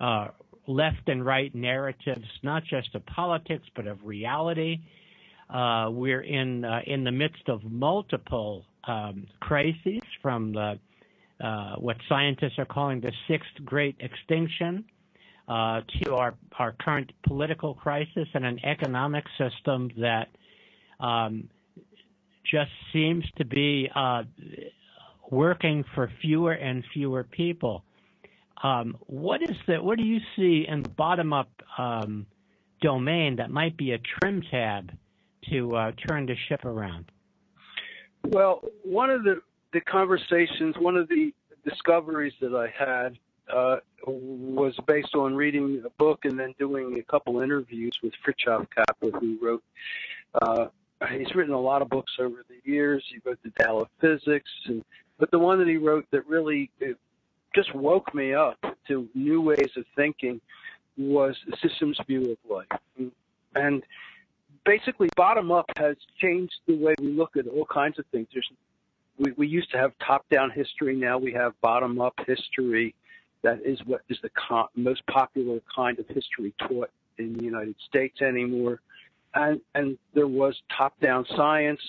[0.00, 0.28] uh,
[0.66, 4.78] left and right narratives, not just of politics but of reality.
[5.48, 10.78] Uh, we're in uh, in the midst of multiple um, crises, from the
[11.44, 14.84] uh, what scientists are calling the sixth great extinction,
[15.48, 20.28] uh, to our our current political crisis and an economic system that
[21.00, 21.48] um,
[22.48, 24.22] just seems to be uh,
[25.30, 27.84] working for fewer and fewer people.
[28.62, 32.26] Um, what is the what do you see in the bottom up um,
[32.82, 34.92] domain that might be a trim tab
[35.48, 37.10] to uh, turn the ship around?
[38.26, 39.40] Well, one of the
[39.72, 41.32] the conversations, one of the
[41.64, 43.18] discoveries that I had
[43.52, 48.66] uh, was based on reading a book and then doing a couple interviews with Fritjof
[48.74, 49.62] Capra, who wrote
[50.42, 50.66] uh,
[51.08, 53.04] he's written a lot of books over the years.
[53.10, 54.84] He wrote the Tao of Physics, and
[55.20, 56.70] but the one that he wrote that really
[57.54, 60.40] just woke me up to new ways of thinking
[60.96, 63.12] was the systems view of life.
[63.54, 63.82] And
[64.64, 68.28] basically, bottom up has changed the way we look at all kinds of things.
[68.32, 68.50] There's,
[69.18, 72.94] we, we used to have top down history, now we have bottom up history.
[73.42, 77.74] That is what is the con- most popular kind of history taught in the United
[77.88, 78.80] States anymore
[79.34, 81.80] and and there was top-down science,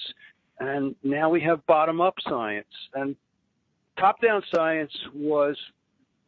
[0.61, 2.67] and now we have bottom-up science.
[2.93, 3.15] And
[3.97, 5.57] top-down science was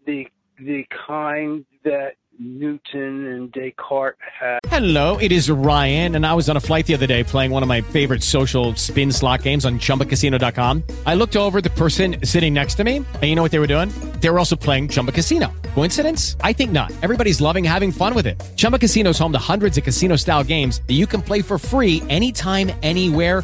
[0.05, 0.27] the
[0.59, 4.59] the kind that Newton and Descartes had.
[4.67, 7.63] Hello, it is Ryan, and I was on a flight the other day playing one
[7.63, 10.83] of my favorite social spin slot games on ChumbaCasino.com.
[11.05, 13.67] I looked over the person sitting next to me, and you know what they were
[13.67, 13.89] doing?
[14.19, 15.51] They were also playing Chumba Casino.
[15.75, 16.35] Coincidence?
[16.41, 16.91] I think not.
[17.03, 18.41] Everybody's loving having fun with it.
[18.55, 22.01] Chumba Casino is home to hundreds of casino-style games that you can play for free
[22.09, 23.43] anytime, anywhere,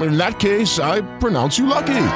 [0.00, 2.08] In that case, I pronounce you lucky.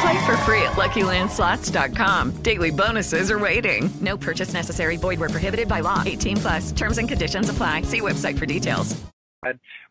[0.00, 2.42] Play for free at LuckyLandSlots.com.
[2.42, 3.90] Daily bonuses are waiting.
[4.00, 4.96] No purchase necessary.
[4.96, 6.02] Void where prohibited by law.
[6.06, 6.72] 18 plus.
[6.72, 7.82] Terms and conditions apply.
[7.82, 8.98] See website for details.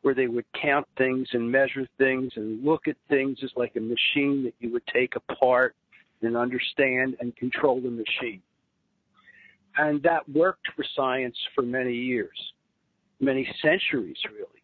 [0.02, 3.80] Where they would count things and measure things and look at things as like a
[3.80, 5.76] machine that you would take apart
[6.22, 8.42] and understand and control the machine.
[9.78, 12.54] And that worked for science for many years,
[13.20, 14.59] many centuries, really.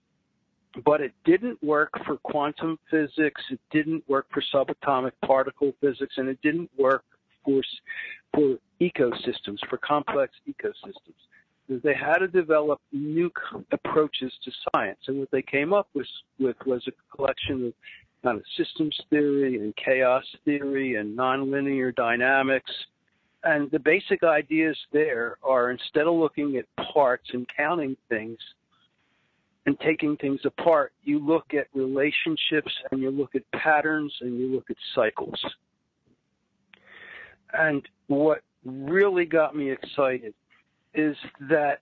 [0.83, 6.27] But it didn't work for quantum physics, it didn't work for subatomic particle physics, and
[6.27, 7.03] it didn't work
[7.45, 7.61] for,
[8.33, 11.81] for ecosystems, for complex ecosystems.
[11.83, 13.31] They had to develop new
[13.71, 16.07] approaches to science, and what they came up with,
[16.39, 17.73] with was a collection of
[18.23, 22.71] kind of systems theory and chaos theory and nonlinear dynamics.
[23.43, 28.39] And the basic ideas there are instead of looking at parts and counting things
[29.65, 34.53] and taking things apart, you look at relationships and you look at patterns and you
[34.53, 35.39] look at cycles.
[37.53, 40.33] And what really got me excited
[40.93, 41.15] is
[41.49, 41.79] that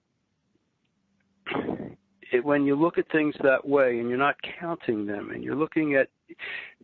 [2.32, 5.56] it, when you look at things that way and you're not counting them and you're
[5.56, 6.08] looking at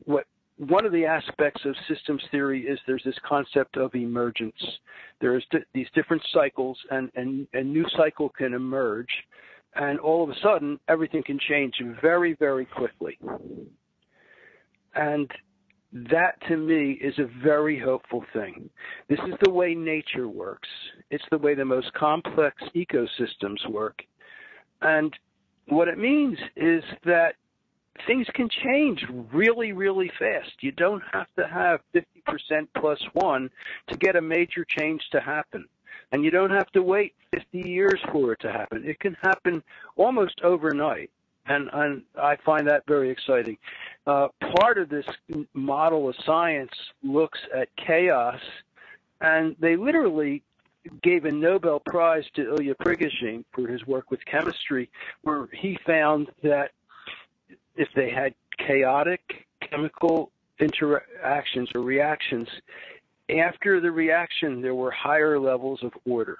[0.05, 0.25] what
[0.57, 4.61] one of the aspects of systems theory is there's this concept of emergence.
[5.21, 9.07] There's these different cycles, and, and a new cycle can emerge,
[9.79, 13.17] and all of a sudden, everything can change very, very quickly.
[14.93, 15.31] And
[15.93, 18.69] that to me is a very hopeful thing.
[19.07, 20.67] This is the way nature works,
[21.09, 24.03] it's the way the most complex ecosystems work.
[24.81, 25.15] And
[25.69, 27.35] what it means is that
[28.05, 30.51] things can change really, really fast.
[30.59, 33.49] You don't have to have 50% plus one
[33.87, 35.65] to get a major change to happen.
[36.11, 38.83] And you don't have to wait 50 years for it to happen.
[38.85, 39.63] It can happen
[39.95, 41.11] almost overnight.
[41.45, 43.57] And, and I find that very exciting.
[44.05, 45.05] Uh, part of this
[45.53, 46.71] model of science
[47.03, 48.39] looks at chaos,
[49.21, 50.43] and they literally
[51.01, 54.89] gave a Nobel Prize to Ilya Prigogine for his work with chemistry,
[55.23, 56.71] where he found that
[57.75, 62.47] if they had chaotic chemical interactions or reactions,
[63.29, 66.37] after the reaction, there were higher levels of order.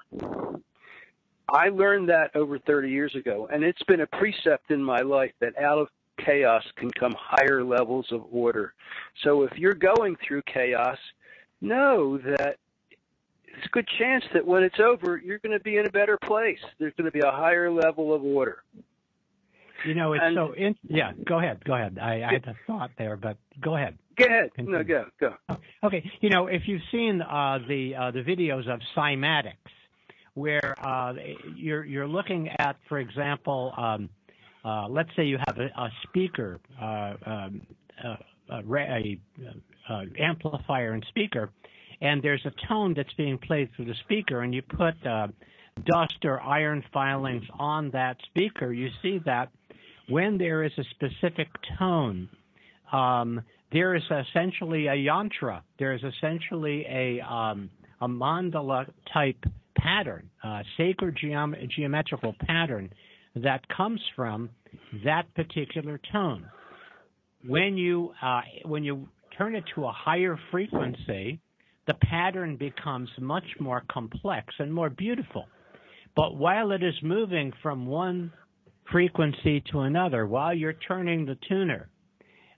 [1.52, 5.32] I learned that over 30 years ago, and it's been a precept in my life
[5.40, 5.88] that out of
[6.24, 8.74] chaos can come higher levels of order.
[9.24, 10.98] So if you're going through chaos,
[11.60, 12.56] know that
[13.46, 16.18] it's a good chance that when it's over, you're going to be in a better
[16.24, 16.60] place.
[16.78, 18.62] There's going to be a higher level of order.
[19.84, 20.52] You know, it's And- so.
[20.52, 21.64] In, yeah, go ahead.
[21.64, 21.98] Go ahead.
[22.00, 23.98] I, I had a thought there, but go ahead.
[24.20, 24.50] Go ahead.
[24.58, 25.34] No, go, go.
[25.82, 29.54] Okay, you know, if you've seen uh, the uh, the videos of cymatics,
[30.34, 31.14] where uh,
[31.56, 34.08] you're you're looking at, for example, um,
[34.64, 37.62] uh, let's say you have a, a speaker, uh, um,
[38.04, 38.16] uh,
[38.50, 39.20] a, a,
[39.88, 41.50] uh amplifier and speaker,
[42.00, 45.28] and there's a tone that's being played through the speaker, and you put uh,
[45.84, 49.50] dust or iron filings on that speaker, you see that
[50.08, 52.28] when there is a specific tone,
[52.92, 53.40] um,
[53.72, 55.62] there is essentially a yantra.
[55.78, 59.44] There is essentially a um, a mandala type
[59.76, 62.90] pattern, uh, sacred geom- geometrical pattern
[63.36, 64.50] that comes from
[65.04, 66.46] that particular tone.
[67.46, 71.40] When you uh, when you turn it to a higher frequency,
[71.86, 75.46] the pattern becomes much more complex and more beautiful.
[76.16, 78.32] But while it is moving from one
[78.90, 81.88] frequency to another, while you're turning the tuner,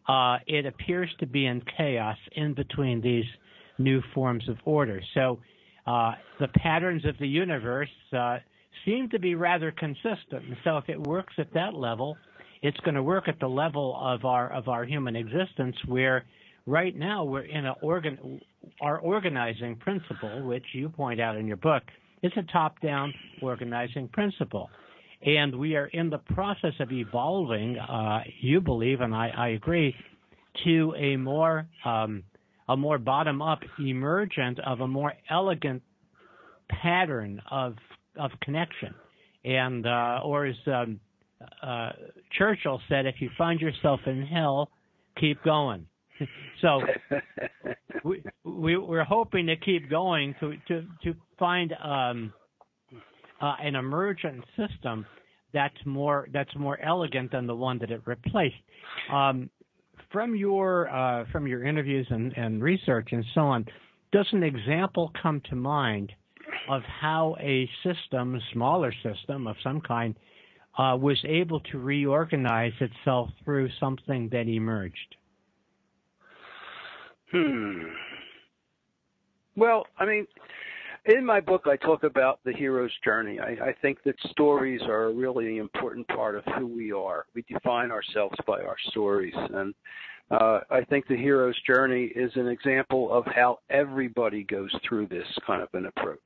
[0.08, 3.24] uh, it appears to be in chaos in between these
[3.78, 5.00] new forms of order.
[5.14, 5.38] So
[5.86, 8.38] uh, the patterns of the universe uh,
[8.84, 10.44] seem to be rather consistent.
[10.46, 12.16] And so if it works at that level,
[12.62, 16.24] it's going to work at the level of our of our human existence, where
[16.66, 18.40] right now we're in a organ
[18.80, 21.82] our organizing principle, which you point out in your book
[22.22, 24.70] is a top-down organizing principle,
[25.24, 27.78] and we are in the process of evolving.
[27.78, 29.94] Uh, you believe, and I, I agree,
[30.64, 32.24] to a more um,
[32.68, 35.82] a more bottom-up emergent of a more elegant
[36.68, 37.74] pattern of
[38.16, 38.94] of connection,
[39.44, 41.00] and uh, or as um,
[41.62, 41.90] uh,
[42.36, 44.70] Churchill said, if you find yourself in hell,
[45.18, 45.86] keep going.
[46.60, 46.80] so
[48.04, 52.32] we, we we're hoping to keep going to to to find um,
[53.42, 55.04] uh, an emergent system
[55.52, 58.54] that's more that's more elegant than the one that it replaced.
[59.12, 59.50] Um,
[60.10, 63.66] from your uh, from your interviews and, and research and so on,
[64.12, 66.12] does an example come to mind
[66.68, 70.14] of how a system, smaller system of some kind,
[70.78, 75.16] uh, was able to reorganize itself through something that emerged?
[77.30, 77.80] Hmm.
[79.56, 80.26] Well, I mean,
[81.04, 83.40] in my book, I talk about the hero's journey.
[83.40, 87.26] I, I think that stories are a really important part of who we are.
[87.34, 89.34] We define ourselves by our stories.
[89.36, 89.74] And
[90.30, 95.26] uh, I think the hero's journey is an example of how everybody goes through this
[95.46, 96.18] kind of an approach.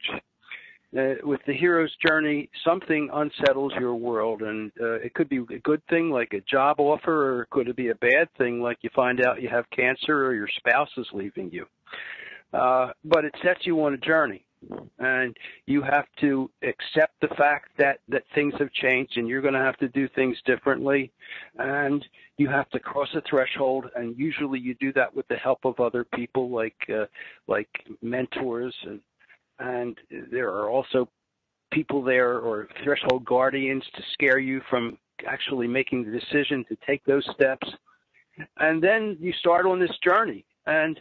[0.97, 5.59] Uh, with the hero's journey, something unsettles your world, and uh, it could be a
[5.59, 8.91] good thing like a job offer, or it could be a bad thing like you
[8.95, 11.67] find out you have cancer or your spouse is leaving you.
[12.53, 14.46] Uh, but it sets you on a journey,
[14.99, 15.37] and
[15.67, 19.61] you have to accept the fact that that things have changed, and you're going to
[19.61, 21.13] have to do things differently,
[21.59, 22.05] and
[22.39, 25.81] you have to cross a threshold, and usually you do that with the help of
[25.81, 27.07] other people, like uh,
[27.49, 27.69] like
[28.03, 29.01] mentors and
[29.59, 29.97] and
[30.31, 31.09] there are also
[31.73, 37.05] people there or threshold guardians to scare you from actually making the decision to take
[37.05, 37.67] those steps.
[38.59, 40.45] And then you start on this journey.
[40.67, 41.01] And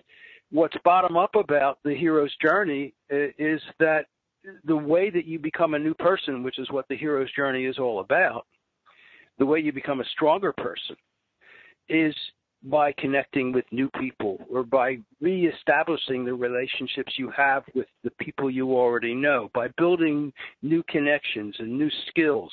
[0.51, 4.05] what's bottom up about the hero's journey uh, is that
[4.63, 7.79] the way that you become a new person, which is what the hero's journey is
[7.79, 8.45] all about,
[9.39, 10.95] the way you become a stronger person
[11.89, 12.15] is
[12.65, 18.49] by connecting with new people or by reestablishing the relationships you have with the people
[18.49, 22.51] you already know, by building new connections and new skills,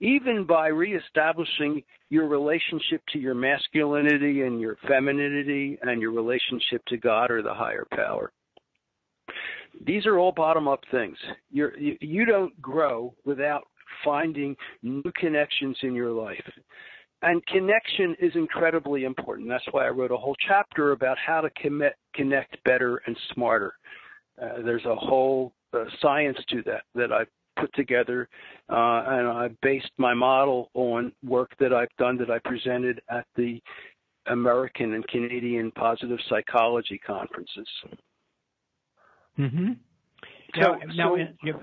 [0.00, 6.96] even by reestablishing your relationship to your masculinity and your femininity and your relationship to
[6.96, 8.32] God or the higher power.
[9.84, 11.16] These are all bottom up things.
[11.50, 13.64] You're, you, you don't grow without
[14.04, 16.44] finding new connections in your life.
[17.22, 19.48] And connection is incredibly important.
[19.48, 23.74] That's why I wrote a whole chapter about how to commit, connect better and smarter.
[24.40, 27.24] Uh, there's a whole uh, science to that that I
[27.60, 28.28] put together,
[28.70, 33.26] uh, and I based my model on work that I've done that I presented at
[33.34, 33.60] the
[34.26, 37.66] American and Canadian positive psychology conferences.
[39.38, 39.72] Mm-hmm.
[40.54, 41.56] So, now, now so, in,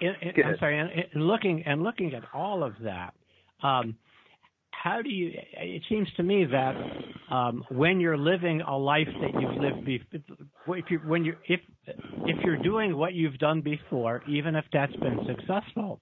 [0.00, 1.06] in, in, I'm sorry.
[1.14, 3.14] In, looking and looking at all of that,
[3.62, 3.96] um,
[4.82, 6.74] how do you it seems to me that
[7.30, 11.60] um, when you're living a life that you've lived before if you when you if
[12.26, 16.00] if you're doing what you've done before even if that's been successful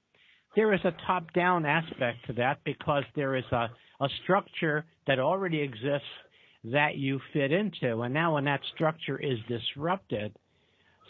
[0.56, 3.68] there is a top down aspect to that because there is a,
[4.00, 6.08] a structure that already exists
[6.64, 8.00] that you fit into.
[8.02, 10.34] And now when that structure is disrupted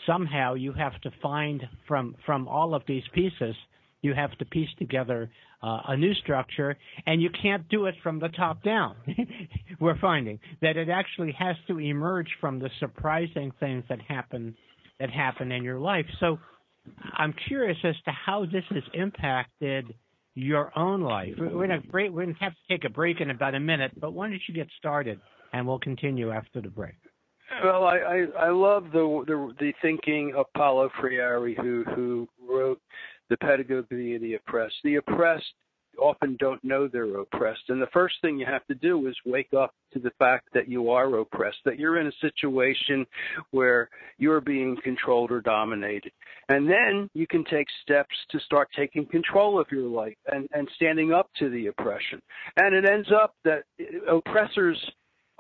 [0.07, 3.55] somehow you have to find from from all of these pieces
[4.03, 5.31] you have to piece together
[5.63, 6.77] uh, a new structure,
[7.07, 8.97] and you can't do it from the top down.
[9.81, 14.57] We're finding that it actually has to emerge from the surprising things that happen
[14.99, 16.07] that happen in your life.
[16.19, 16.39] So,
[17.15, 19.95] I'm curious as to how this has impacted
[20.35, 21.35] your own life.
[21.39, 22.11] We're to break.
[22.13, 24.55] We're to have to take a break in about a minute, but why don't you
[24.55, 25.21] get started,
[25.53, 26.95] and we'll continue after the break.
[27.65, 32.81] Well, I, I, I love the, the the thinking of Paulo Freire, who who wrote
[33.31, 34.75] the pedagogy of the oppressed.
[34.85, 35.55] The oppressed
[35.99, 37.65] often don't know they're oppressed.
[37.69, 40.69] And the first thing you have to do is wake up to the fact that
[40.69, 43.07] you are oppressed, that you're in a situation
[43.51, 46.13] where you're being controlled or dominated.
[46.49, 50.69] And then you can take steps to start taking control of your life and, and
[50.77, 52.21] standing up to the oppression.
[52.57, 53.65] And it ends up that
[54.09, 54.79] oppressors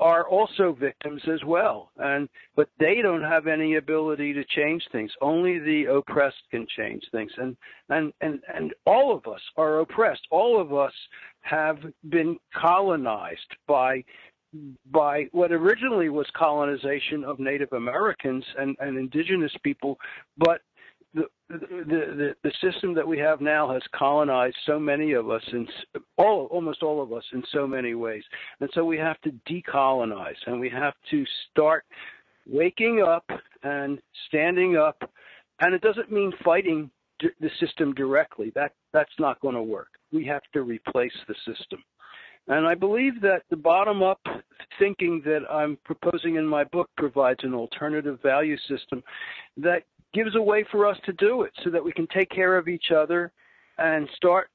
[0.00, 1.90] are also victims as well.
[1.98, 5.12] And but they don't have any ability to change things.
[5.20, 7.30] Only the oppressed can change things.
[7.36, 7.56] And
[7.90, 10.26] and and and all of us are oppressed.
[10.30, 10.94] All of us
[11.42, 11.78] have
[12.08, 14.04] been colonized by
[14.90, 19.96] by what originally was colonization of Native Americans and, and indigenous people,
[20.38, 20.60] but
[21.58, 25.66] the, the, system that we have now has colonized so many of us in
[26.16, 28.22] all almost all of us in so many ways
[28.60, 31.84] and so we have to decolonize and we have to start
[32.46, 33.24] waking up
[33.62, 35.10] and standing up
[35.60, 36.90] and it doesn't mean fighting
[37.40, 38.52] the system directly.
[38.54, 39.88] That that's not going to work.
[40.12, 41.82] We have to replace the system.
[42.48, 44.20] And I believe that the bottom up
[44.78, 49.02] thinking that I'm proposing in my book provides an alternative value system
[49.58, 52.56] that gives a way for us to do it so that we can take care
[52.56, 53.32] of each other
[53.78, 54.50] and start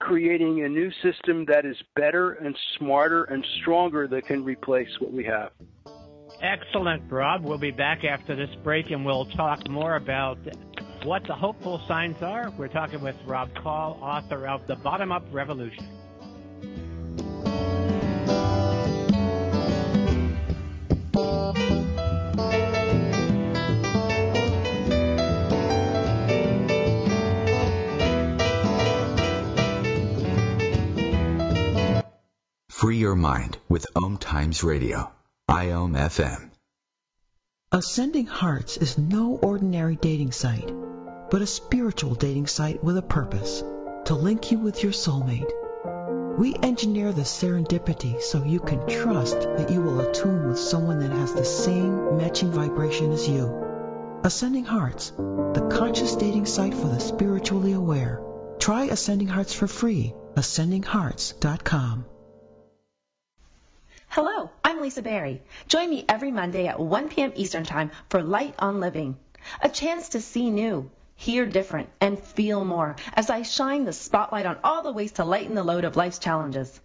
[0.00, 5.12] creating a new system that is better and smarter and stronger that can replace what
[5.12, 5.50] we have.
[6.42, 7.44] Excellent, Rob.
[7.44, 10.38] We'll be back after this break and we'll talk more about
[11.04, 12.52] what the hopeful signs are.
[12.58, 15.86] We're talking with Rob Kall, author of The Bottom Up Revolution.
[32.78, 35.10] Free your mind with Om Times Radio.
[35.50, 36.50] IOM FM.
[37.72, 40.72] Ascending Hearts is no ordinary dating site,
[41.28, 43.64] but a spiritual dating site with a purpose
[44.04, 45.50] to link you with your soulmate.
[46.38, 51.10] We engineer the serendipity so you can trust that you will attune with someone that
[51.10, 54.20] has the same matching vibration as you.
[54.22, 58.22] Ascending Hearts, the conscious dating site for the spiritually aware.
[58.60, 60.14] Try Ascending Hearts for free.
[60.36, 62.04] AscendingHearts.com.
[64.10, 65.42] Hello, I'm Lisa Barry.
[65.68, 67.32] Join me every Monday at 1 p.m.
[67.36, 69.18] Eastern Time for Light on Living.
[69.60, 74.46] A chance to see new, hear different, and feel more as I shine the spotlight
[74.46, 76.80] on all the ways to lighten the load of life's challenges.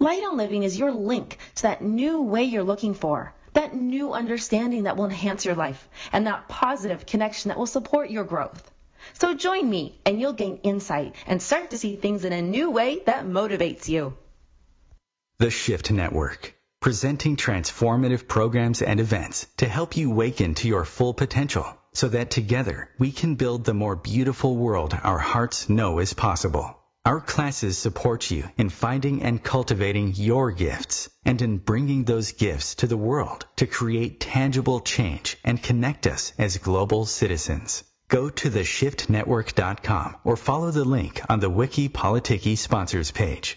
[0.00, 4.12] Light on Living is your link to that new way you're looking for, that new
[4.12, 8.68] understanding that will enhance your life, and that positive connection that will support your growth.
[9.12, 12.70] So join me and you'll gain insight and start to see things in a new
[12.72, 14.16] way that motivates you.
[15.38, 16.54] The Shift Network,
[16.84, 21.64] presenting transformative programs and events to help you waken to your full potential
[21.94, 26.76] so that together we can build the more beautiful world our hearts know is possible.
[27.06, 32.74] Our classes support you in finding and cultivating your gifts and in bringing those gifts
[32.74, 37.82] to the world to create tangible change and connect us as global citizens.
[38.08, 43.56] Go to theshiftnetwork.com or follow the link on the Wiki Politiki sponsors page.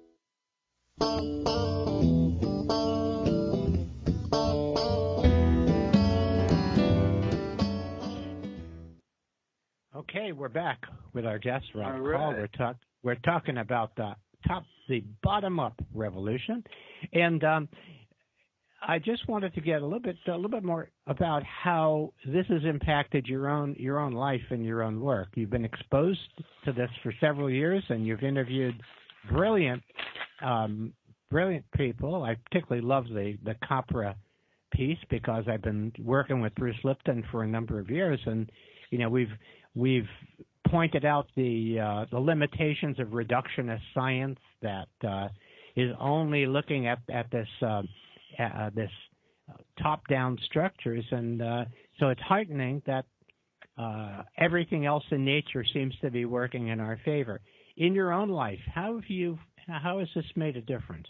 [9.95, 10.81] Okay, we're back
[11.13, 12.31] with our guest, Rob All Kall.
[12.31, 14.15] We're, talk, we're talking about the
[14.47, 16.63] top, the bottom-up revolution,
[17.13, 17.69] and um,
[18.85, 22.45] I just wanted to get a little bit, a little bit more about how this
[22.47, 25.29] has impacted your own, your own life and your own work.
[25.35, 26.19] You've been exposed
[26.65, 28.75] to this for several years, and you've interviewed
[29.31, 29.83] brilliant,
[30.41, 30.93] um,
[31.29, 32.23] brilliant people.
[32.23, 34.15] I particularly love the the Capra
[34.73, 38.51] piece because I've been working with Bruce Lipton for a number of years, and
[38.89, 39.31] you know we've
[39.75, 40.09] we've
[40.67, 45.27] pointed out the uh, the limitations of reductionist science that uh,
[45.75, 47.81] is only looking at at this uh,
[48.39, 48.91] uh, this
[49.81, 51.65] top down structures, and uh,
[51.99, 53.05] so it's heartening that
[53.77, 57.41] uh, everything else in nature seems to be working in our favor.
[57.77, 61.07] In your own life, how have you how has this made a difference?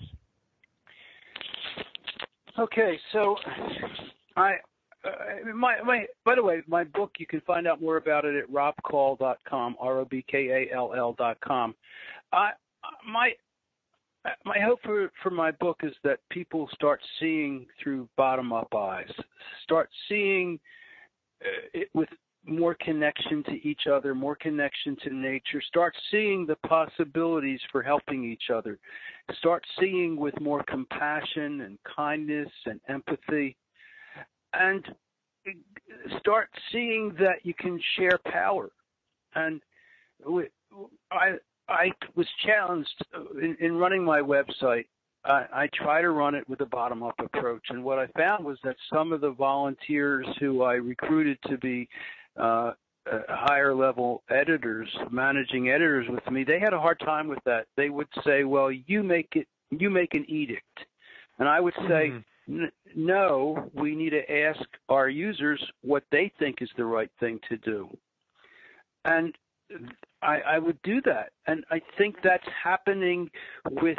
[2.59, 3.35] Okay, so
[4.35, 4.55] I
[5.03, 8.35] uh, my my by the way, my book you can find out more about it
[8.35, 11.73] at robkall.com, r o b k a l l.com.
[12.33, 12.51] I
[13.09, 13.31] my
[14.45, 19.11] my hope for for my book is that people start seeing through bottom up eyes,
[19.63, 20.59] start seeing
[21.43, 22.09] uh, it with
[22.45, 28.23] more connection to each other, more connection to nature, start seeing the possibilities for helping
[28.23, 28.79] each other,
[29.37, 33.55] start seeing with more compassion and kindness and empathy,
[34.53, 34.85] and
[36.19, 38.69] start seeing that you can share power.
[39.35, 39.61] And
[41.11, 41.37] I
[41.69, 43.05] I was challenged
[43.41, 44.85] in, in running my website.
[45.23, 48.43] I, I try to run it with a bottom up approach, and what I found
[48.43, 51.87] was that some of the volunteers who I recruited to be
[52.38, 52.73] uh,
[53.11, 57.65] uh, higher level editors, managing editors with me, they had a hard time with that.
[57.75, 60.86] They would say, "Well, you make it, you make an edict,"
[61.39, 62.13] and I would say,
[62.51, 67.39] N- no, we need to ask our users what they think is the right thing
[67.49, 67.89] to do.
[69.05, 69.36] And
[70.21, 71.32] I, I would do that.
[71.47, 73.29] And I think that's happening
[73.69, 73.97] with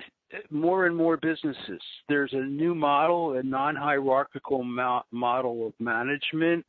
[0.51, 1.81] more and more businesses.
[2.09, 6.65] There's a new model, a non hierarchical mo- model of management.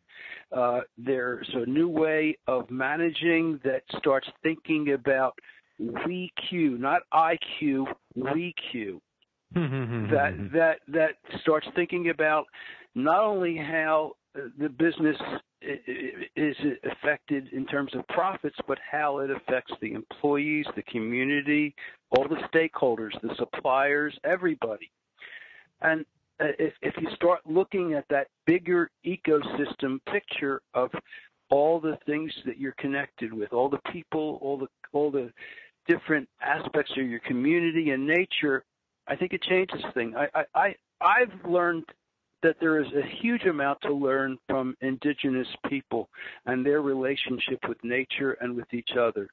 [0.52, 5.34] Uh, there's a new way of managing that starts thinking about
[5.80, 7.86] we Q, not IQ,
[8.16, 9.02] we Q.
[9.54, 12.46] Hmm, hmm, hmm, that that that starts thinking about
[12.96, 14.14] not only how
[14.58, 15.18] the business
[15.62, 21.76] is affected in terms of profits, but how it affects the employees, the community,
[22.12, 24.92] all the stakeholders, the suppliers, everybody.
[25.82, 26.06] And
[26.40, 30.90] uh, if, if you start looking at that bigger ecosystem picture of
[31.50, 35.32] all the things that you're connected with, all the people, all the all the
[35.88, 38.64] different aspects of your community and nature,
[39.08, 40.16] I think it changes things.
[40.18, 41.84] I, I, I've learned
[42.44, 46.10] that there is a huge amount to learn from indigenous people
[46.46, 49.28] and their relationship with nature and with each other.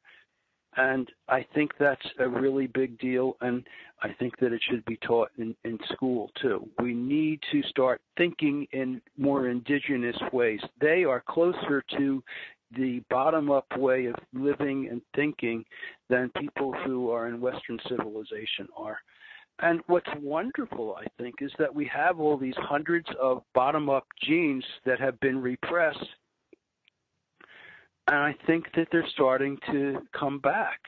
[0.77, 3.67] And I think that's a really big deal, and
[4.03, 6.69] I think that it should be taught in, in school too.
[6.81, 10.61] We need to start thinking in more indigenous ways.
[10.81, 12.23] They are closer to
[12.77, 15.65] the bottom up way of living and thinking
[16.09, 18.99] than people who are in Western civilization are.
[19.63, 24.07] And what's wonderful, I think, is that we have all these hundreds of bottom up
[24.23, 25.99] genes that have been repressed.
[28.09, 30.81] And I think that they're starting to come back.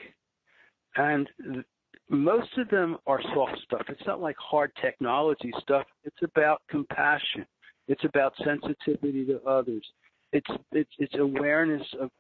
[0.96, 1.28] And
[2.08, 3.82] most of them are soft stuff.
[3.88, 5.86] It's not like hard technology stuff.
[6.04, 7.46] It's about compassion.
[7.88, 9.86] It's about sensitivity to others
[10.32, 12.10] it's it's it's awareness of,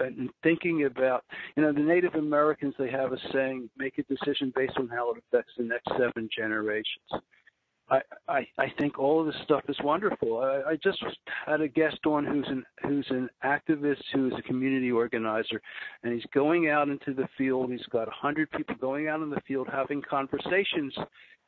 [0.00, 1.24] and thinking about
[1.56, 5.12] you know the Native Americans they have a saying make a decision based on how
[5.12, 7.22] it affects the next seven generations.
[7.90, 10.38] I I, I think all of this stuff is wonderful.
[10.38, 11.02] I, I just
[11.46, 15.60] had a guest on who's an who's an activist who's a community organizer,
[16.02, 17.70] and he's going out into the field.
[17.70, 20.94] He's got a hundred people going out in the field having conversations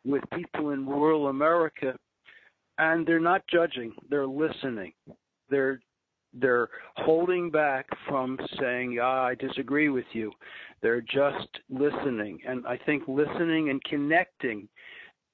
[0.04, 1.96] with people in rural America,
[2.76, 3.94] and they're not judging.
[4.10, 4.92] They're listening.
[5.48, 5.80] They're
[6.34, 10.32] they're holding back from saying, "Yeah, I disagree with you."
[10.80, 14.68] They're just listening, and I think listening and connecting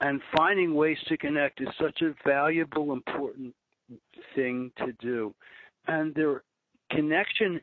[0.01, 3.55] and finding ways to connect is such a valuable, important
[4.35, 5.35] thing to do.
[5.87, 6.43] And there,
[6.91, 7.61] connection.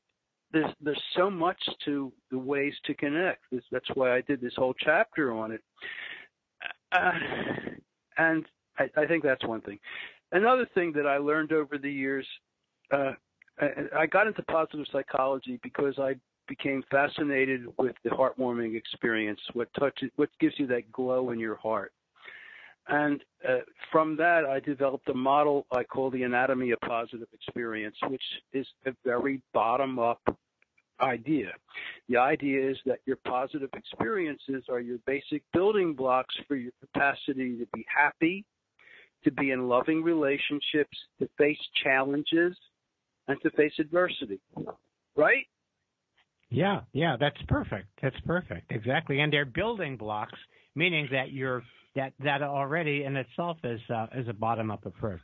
[0.52, 3.44] There's there's so much to the ways to connect.
[3.72, 5.62] That's why I did this whole chapter on it.
[6.92, 7.12] Uh,
[8.18, 8.46] and
[8.80, 9.80] I, I think that's one thing.
[10.32, 12.26] Another thing that I learned over the years
[12.92, 13.14] uh,
[13.60, 16.16] I got into positive psychology because I
[16.48, 21.56] became fascinated with the heartwarming experience, what touches, what gives you that glow in your
[21.56, 21.92] heart.
[22.90, 23.58] And uh,
[23.92, 28.66] from that, I developed a model I call the anatomy of positive experience, which is
[28.86, 30.22] a very bottom up
[31.02, 31.52] idea.
[32.08, 37.58] The idea is that your positive experiences are your basic building blocks for your capacity
[37.58, 38.46] to be happy,
[39.26, 42.56] to be in loving relationships, to face challenges,
[43.28, 44.40] and to face adversity.
[45.16, 45.46] Right?
[46.50, 47.88] Yeah, yeah, that's perfect.
[48.02, 48.72] That's perfect.
[48.72, 49.20] Exactly.
[49.20, 50.40] And they're building blocks,
[50.76, 51.64] meaning that you're
[51.96, 55.22] that that already in itself is uh, is a bottom up approach.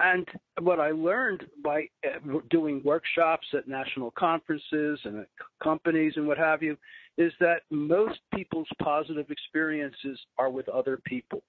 [0.00, 0.28] And
[0.60, 5.28] what I learned by uh, doing workshops at national conferences and at
[5.60, 6.76] companies and what have you
[7.16, 11.42] is that most people's positive experiences are with other people.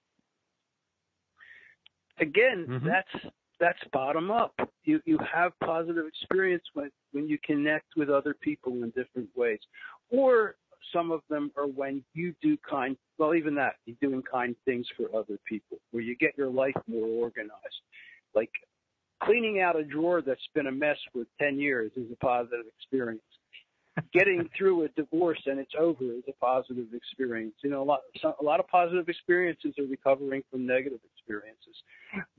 [2.18, 2.86] Again, mm-hmm.
[2.86, 4.54] that's that's bottom up.
[4.84, 9.60] You you have positive experience when when you connect with other people in different ways,
[10.10, 10.56] or
[10.92, 12.96] some of them are when you do kind.
[13.18, 16.74] Well, even that you're doing kind things for other people, where you get your life
[16.88, 17.52] more organized.
[18.34, 18.50] Like
[19.22, 23.22] cleaning out a drawer that's been a mess for ten years is a positive experience.
[24.14, 27.54] Getting through a divorce and it's over is a positive experience.
[27.62, 31.76] You know, a lot a lot of positive experiences are recovering from negative experiences,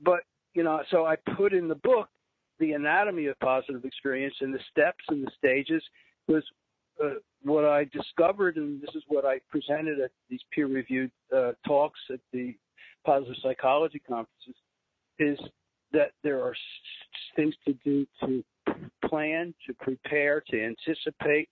[0.02, 0.20] but
[0.54, 2.08] you know, so I put in the book
[2.58, 5.82] the anatomy of positive experience and the steps and the stages
[6.28, 6.44] was
[7.02, 11.98] uh, what I discovered, and this is what I presented at these peer-reviewed uh, talks
[12.12, 12.54] at the
[13.04, 14.54] positive psychology conferences,
[15.18, 15.38] is
[15.92, 16.54] that there are
[17.34, 18.44] things to do to
[19.08, 21.48] plan, to prepare, to anticipate,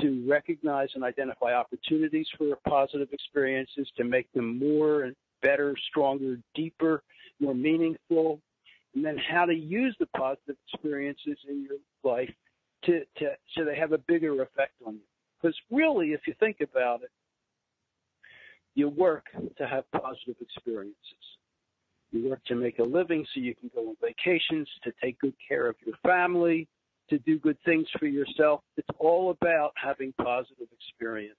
[0.00, 6.38] to recognize and identify opportunities for positive experiences, to make them more and better, stronger,
[6.54, 7.02] deeper,
[7.40, 8.40] more meaningful,
[8.94, 12.30] and then how to use the positive experiences in your life
[12.84, 15.00] to, to so they have a bigger effect on you.
[15.40, 17.10] Because really, if you think about it,
[18.74, 19.26] you work
[19.58, 20.96] to have positive experiences.
[22.12, 25.34] You work to make a living so you can go on vacations, to take good
[25.46, 26.68] care of your family,
[27.08, 28.60] to do good things for yourself.
[28.76, 31.36] It's all about having positive experiences.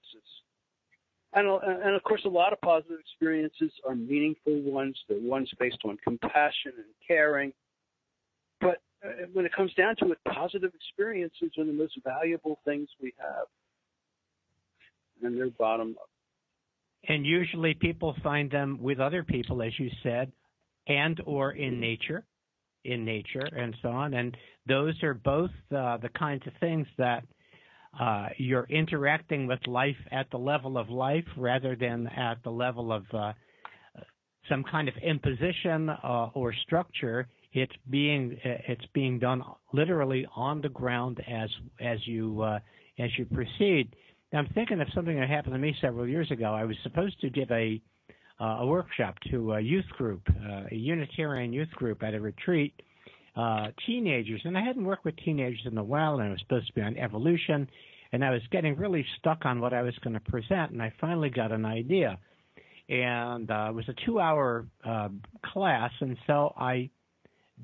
[1.34, 4.98] And, and of course, a lot of positive experiences are meaningful ones.
[5.08, 7.52] They're ones based on compassion and caring.
[8.60, 12.88] But uh, when it comes down to it, positive experiences are the most valuable things
[13.00, 13.46] we have.
[15.22, 16.08] And they're bottom up.
[17.08, 20.30] And usually people find them with other people, as you said,
[20.86, 22.24] and or in nature,
[22.84, 24.14] in nature, and so on.
[24.14, 27.24] And those are both uh, the kinds of things that
[27.98, 32.92] uh, you're interacting with life at the level of life rather than at the level
[32.92, 33.32] of uh,
[34.48, 37.28] some kind of imposition uh, or structure.
[37.52, 39.42] It's being it's being done
[39.74, 42.58] literally on the ground as as you uh,
[42.98, 43.94] as you proceed.
[44.32, 46.54] Now, I'm thinking of something that happened to me several years ago.
[46.54, 47.80] I was supposed to give a
[48.40, 52.74] uh, a workshop to a youth group, uh, a Unitarian youth group at a retreat,
[53.36, 56.66] uh, teenagers, and I hadn't worked with teenagers in a while, and I was supposed
[56.66, 57.68] to be on evolution,
[58.12, 60.92] and I was getting really stuck on what I was going to present, and I
[61.00, 62.18] finally got an idea,
[62.88, 65.08] and uh, it was a two-hour uh,
[65.44, 66.90] class, and so I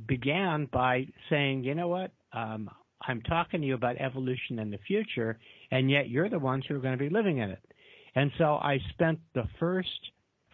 [0.06, 2.70] began by saying, you know what, um,
[3.06, 5.38] I'm talking to you about evolution in the future,
[5.70, 7.62] and yet you're the ones who are going to be living in it.
[8.14, 9.88] And so I spent the first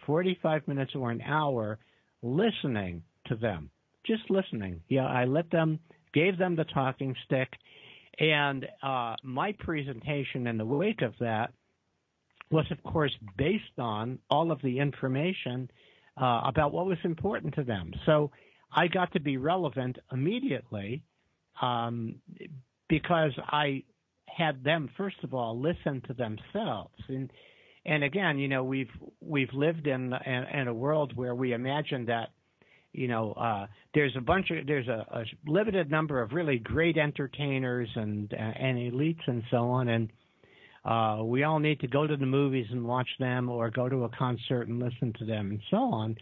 [0.05, 1.79] 45 minutes or an hour
[2.21, 3.69] listening to them,
[4.05, 4.81] just listening.
[4.87, 5.79] Yeah, I let them,
[6.13, 7.49] gave them the talking stick,
[8.19, 11.51] and uh, my presentation in the wake of that
[12.51, 15.69] was, of course, based on all of the information
[16.21, 17.91] uh, about what was important to them.
[18.05, 18.31] So
[18.71, 21.03] I got to be relevant immediately
[21.61, 22.15] um,
[22.87, 23.83] because I
[24.27, 27.31] had them first of all listen to themselves and
[27.85, 28.89] and again you know we've
[29.21, 32.29] we've lived in in, in a world where we imagine that
[32.97, 36.97] you know uh there's a bunch of there's a, a limited number of really great
[36.97, 40.09] entertainers and and elites and so on and
[40.85, 44.03] uh we all need to go to the movies and watch them or go to
[44.03, 46.15] a concert and listen to them and so on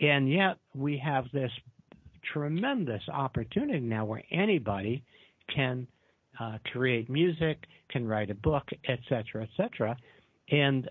[0.00, 1.50] and yet we have this
[2.32, 5.02] tremendous opportunity now where anybody
[5.54, 5.86] can
[6.40, 9.96] uh, create music, can write a book, etc., etc.
[10.50, 10.88] And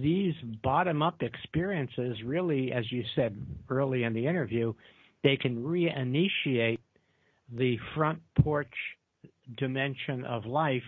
[0.00, 3.36] these bottom-up experiences, really, as you said
[3.68, 4.72] early in the interview,
[5.22, 6.78] they can reinitiate
[7.52, 8.72] the front porch
[9.56, 10.82] dimension of life,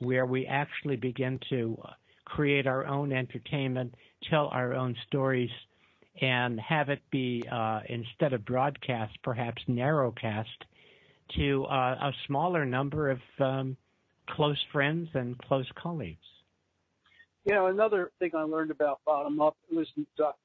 [0.00, 1.80] where we actually begin to
[2.24, 3.94] create our own entertainment,
[4.28, 5.50] tell our own stories,
[6.20, 10.44] and have it be uh, instead of broadcast, perhaps narrowcast
[11.36, 13.76] to uh, a smaller number of um,
[14.30, 16.18] close friends and close colleagues.
[17.48, 19.86] You know, another thing I learned about bottom up was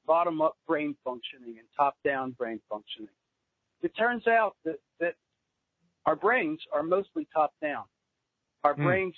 [0.06, 3.10] bottom up brain functioning and top down brain functioning.
[3.82, 5.14] It turns out that, that
[6.06, 7.84] our brains are mostly top down.
[8.64, 8.84] Our mm.
[8.84, 9.14] brains,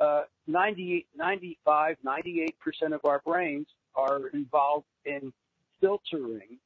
[0.00, 2.48] uh, 90, 95, 98%
[2.94, 5.30] of our brains are involved in
[5.82, 6.56] filtering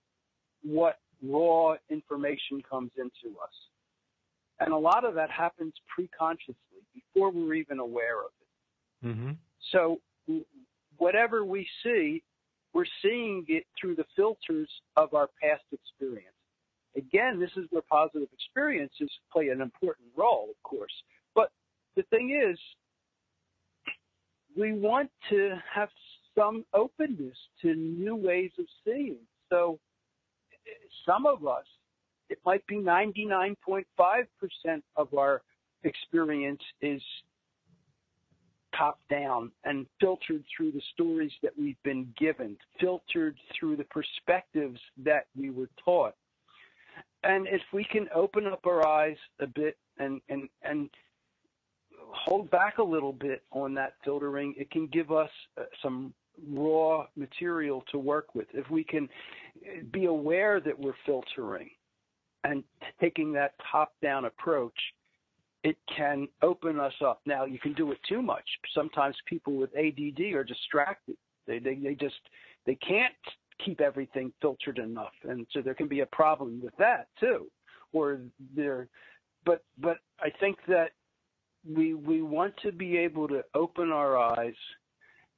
[0.62, 3.51] what raw information comes into us.
[4.61, 6.55] And a lot of that happens pre-consciously
[6.95, 9.09] before we're even aware of it.
[9.09, 9.30] Mm-hmm.
[9.72, 9.99] So
[10.97, 12.22] whatever we see,
[12.74, 16.35] we're seeing it through the filters of our past experience.
[16.97, 20.93] Again, this is where positive experiences play an important role, of course.
[21.35, 21.51] But
[21.97, 22.59] the thing is,
[24.57, 25.89] we want to have
[26.37, 29.18] some openness to new ways of seeing.
[29.51, 29.79] So
[31.07, 31.64] some of us
[32.29, 33.85] it might be 99.5%
[34.97, 35.43] of our
[35.85, 37.03] experience is
[38.79, 44.81] top down and filtered through the stories that we've been given, filtered through the perspectives
[45.05, 46.14] that we were taught.
[47.24, 50.89] And if we can open up our eyes a bit and, and, and
[52.11, 56.14] hold back a little bit on that filtering, it can give us uh, some
[56.49, 58.47] raw material to work with.
[58.55, 59.09] If we can
[59.91, 61.70] be aware that we're filtering
[62.45, 62.62] and
[63.01, 64.79] taking that top down approach,
[65.64, 67.20] it can open us up.
[67.26, 68.44] Now, you can do it too much.
[68.74, 71.16] Sometimes people with ADD are distracted.
[71.46, 72.20] They, they, they just,
[72.66, 73.14] they can't
[73.64, 75.12] keep everything filtered enough.
[75.28, 77.46] And so there can be a problem with that too.
[77.92, 78.20] Or
[78.54, 78.88] there,
[79.44, 80.90] but, but I think that
[81.68, 84.54] we, we want to be able to open our eyes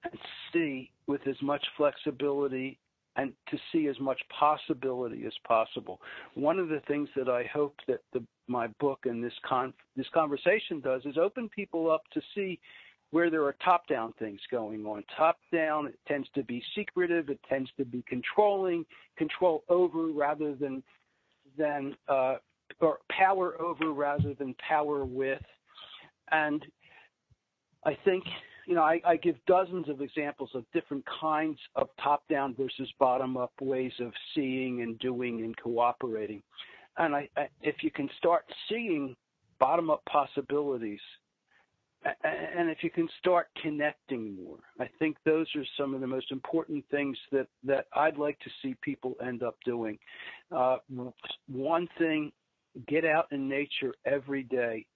[0.04, 0.18] and
[0.52, 2.78] see with as much flexibility
[3.16, 6.00] and to see as much possibility as possible.
[6.34, 10.08] One of the things that I hope that the, my book and this con- this
[10.12, 12.58] conversation does is open people up to see
[13.12, 15.02] where there are top down things going on.
[15.16, 18.84] Top down, it tends to be secretive, it tends to be controlling,
[19.16, 20.82] control over rather than
[21.56, 22.36] than uh,
[22.80, 25.42] or power over rather than power with.
[26.30, 26.64] And
[27.84, 28.24] I think
[28.66, 32.88] you know I, I give dozens of examples of different kinds of top down versus
[32.98, 36.42] bottom up ways of seeing and doing and cooperating.
[36.98, 39.16] And I, I, if you can start seeing
[39.58, 41.00] bottom up possibilities
[42.24, 46.32] and if you can start connecting more, I think those are some of the most
[46.32, 49.98] important things that, that I'd like to see people end up doing.
[50.50, 50.78] Uh,
[51.46, 52.32] one thing,
[52.88, 54.86] get out in nature every day,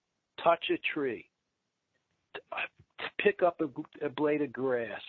[0.42, 1.26] touch a tree,
[3.18, 5.03] pick up a, a blade of grass,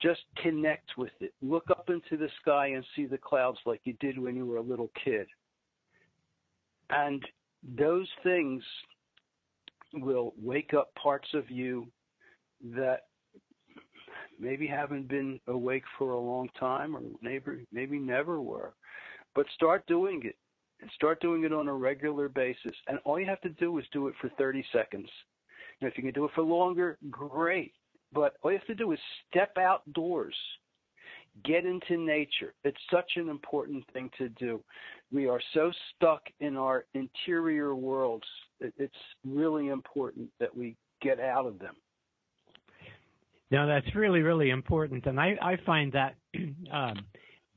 [0.00, 1.34] just connect with it.
[1.42, 4.58] Look up into the sky and see the clouds like you did when you were
[4.58, 5.26] a little kid.
[6.90, 7.22] And
[7.76, 8.62] those things
[9.94, 11.86] will wake up parts of you
[12.74, 13.02] that
[14.38, 18.74] maybe haven't been awake for a long time or maybe maybe never were.
[19.34, 20.36] But start doing it.
[20.80, 22.74] And start doing it on a regular basis.
[22.86, 25.08] And all you have to do is do it for 30 seconds.
[25.80, 27.72] And if you can do it for longer great.
[28.12, 30.36] But all you have to do is step outdoors
[31.44, 34.62] get into nature it's such an important thing to do
[35.12, 38.26] we are so stuck in our interior worlds
[38.60, 41.74] it's really important that we get out of them.
[43.50, 46.16] Now that's really, really important, and I, I find that
[46.72, 46.96] um,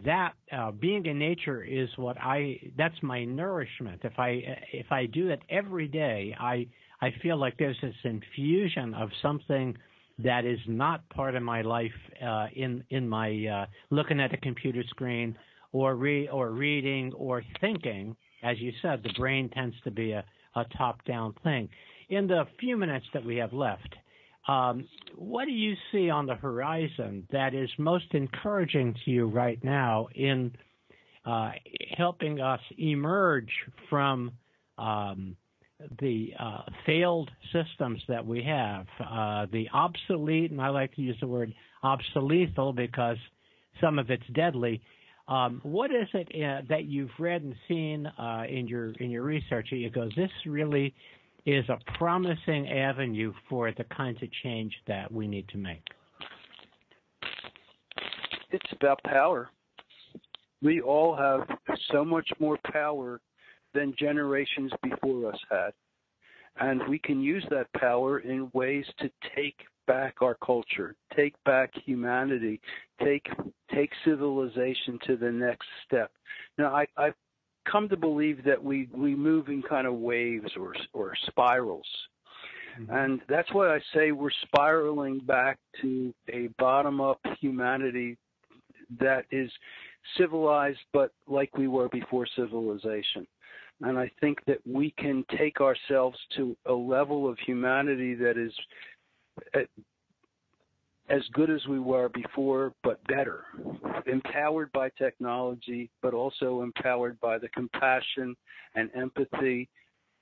[0.05, 4.01] that uh, being in nature is what I that's my nourishment.
[4.03, 6.67] If I if I do it every day, I
[7.01, 9.77] I feel like there's this infusion of something
[10.23, 11.91] that is not part of my life
[12.23, 15.37] uh, in in my uh, looking at a computer screen
[15.71, 18.15] or re or reading or thinking.
[18.43, 20.23] As you said, the brain tends to be a
[20.55, 21.69] a top-down thing.
[22.09, 23.95] In the few minutes that we have left,
[24.47, 29.63] um, what do you see on the horizon that is most encouraging to you right
[29.63, 30.51] now in
[31.25, 31.51] uh,
[31.95, 33.51] helping us emerge
[33.89, 34.31] from
[34.77, 35.37] um,
[35.99, 41.17] the uh, failed systems that we have, uh, the obsolete, and I like to use
[41.19, 41.53] the word
[41.83, 43.17] obsolethal because
[43.79, 44.81] some of it's deadly,
[45.27, 49.23] um, what is it uh, that you've read and seen uh, in your in your
[49.23, 49.69] research?
[49.71, 50.93] It goes, this really
[51.45, 55.83] is a promising avenue for the kinds of change that we need to make.
[58.51, 59.49] It's about power.
[60.61, 61.47] We all have
[61.91, 63.19] so much more power
[63.73, 65.71] than generations before us had.
[66.59, 71.71] And we can use that power in ways to take back our culture, take back
[71.85, 72.61] humanity,
[73.03, 73.27] take
[73.73, 76.11] take civilization to the next step.
[76.57, 77.15] Now, I, I've
[77.69, 81.87] come to believe that we we move in kind of waves or or spirals,
[82.79, 82.93] mm-hmm.
[82.93, 88.17] and that's why I say we're spiraling back to a bottom up humanity
[88.99, 89.49] that is
[90.17, 93.25] civilized, but like we were before civilization.
[93.81, 98.53] And I think that we can take ourselves to a level of humanity that is
[101.09, 103.43] as good as we were before, but better.
[104.05, 108.35] Empowered by technology, but also empowered by the compassion
[108.75, 109.67] and empathy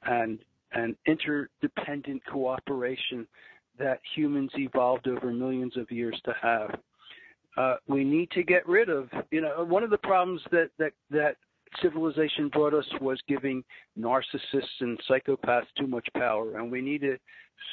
[0.03, 0.39] and
[0.71, 3.27] and interdependent cooperation
[3.79, 6.79] that humans evolved over millions of years to have.
[7.57, 10.93] Uh, we need to get rid of, you know, one of the problems that that
[11.09, 11.37] that
[11.81, 13.63] civilization brought us was giving
[13.97, 17.17] narcissists and psychopaths too much power, and we need to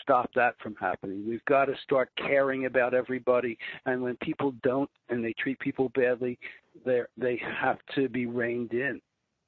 [0.02, 1.24] stop that from happening.
[1.28, 5.90] We've got to start caring about everybody, and when people don't and they treat people
[5.94, 6.38] badly,
[6.84, 9.00] they they have to be reined in,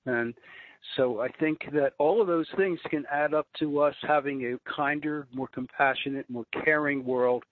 [0.06, 0.34] and
[0.96, 4.70] so I think that all of those things can add up to us having a
[4.70, 7.44] kinder, more compassionate, more caring world.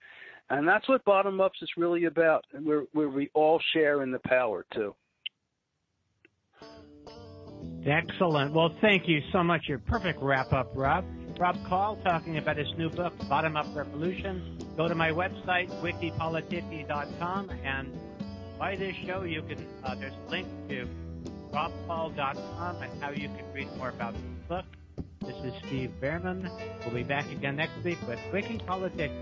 [0.49, 4.21] And that's what bottom ups is really about, where, where we all share in the
[4.21, 4.95] power too.
[7.87, 8.53] Excellent.
[8.53, 9.69] Well, thank you so much.
[9.69, 11.05] Your perfect wrap up, Rob.
[11.39, 14.59] Rob Kall talking about his new book, Bottom Up Revolution.
[14.77, 17.93] Go to my website, wikipolitiki.com, and
[18.59, 20.89] by this show, you can uh, there's a link to
[21.53, 24.65] robkall.com and how you can read more about the book.
[25.21, 26.51] This is Steve Bhaerman.
[26.85, 29.13] We'll be back again next week with Wiki Politiki.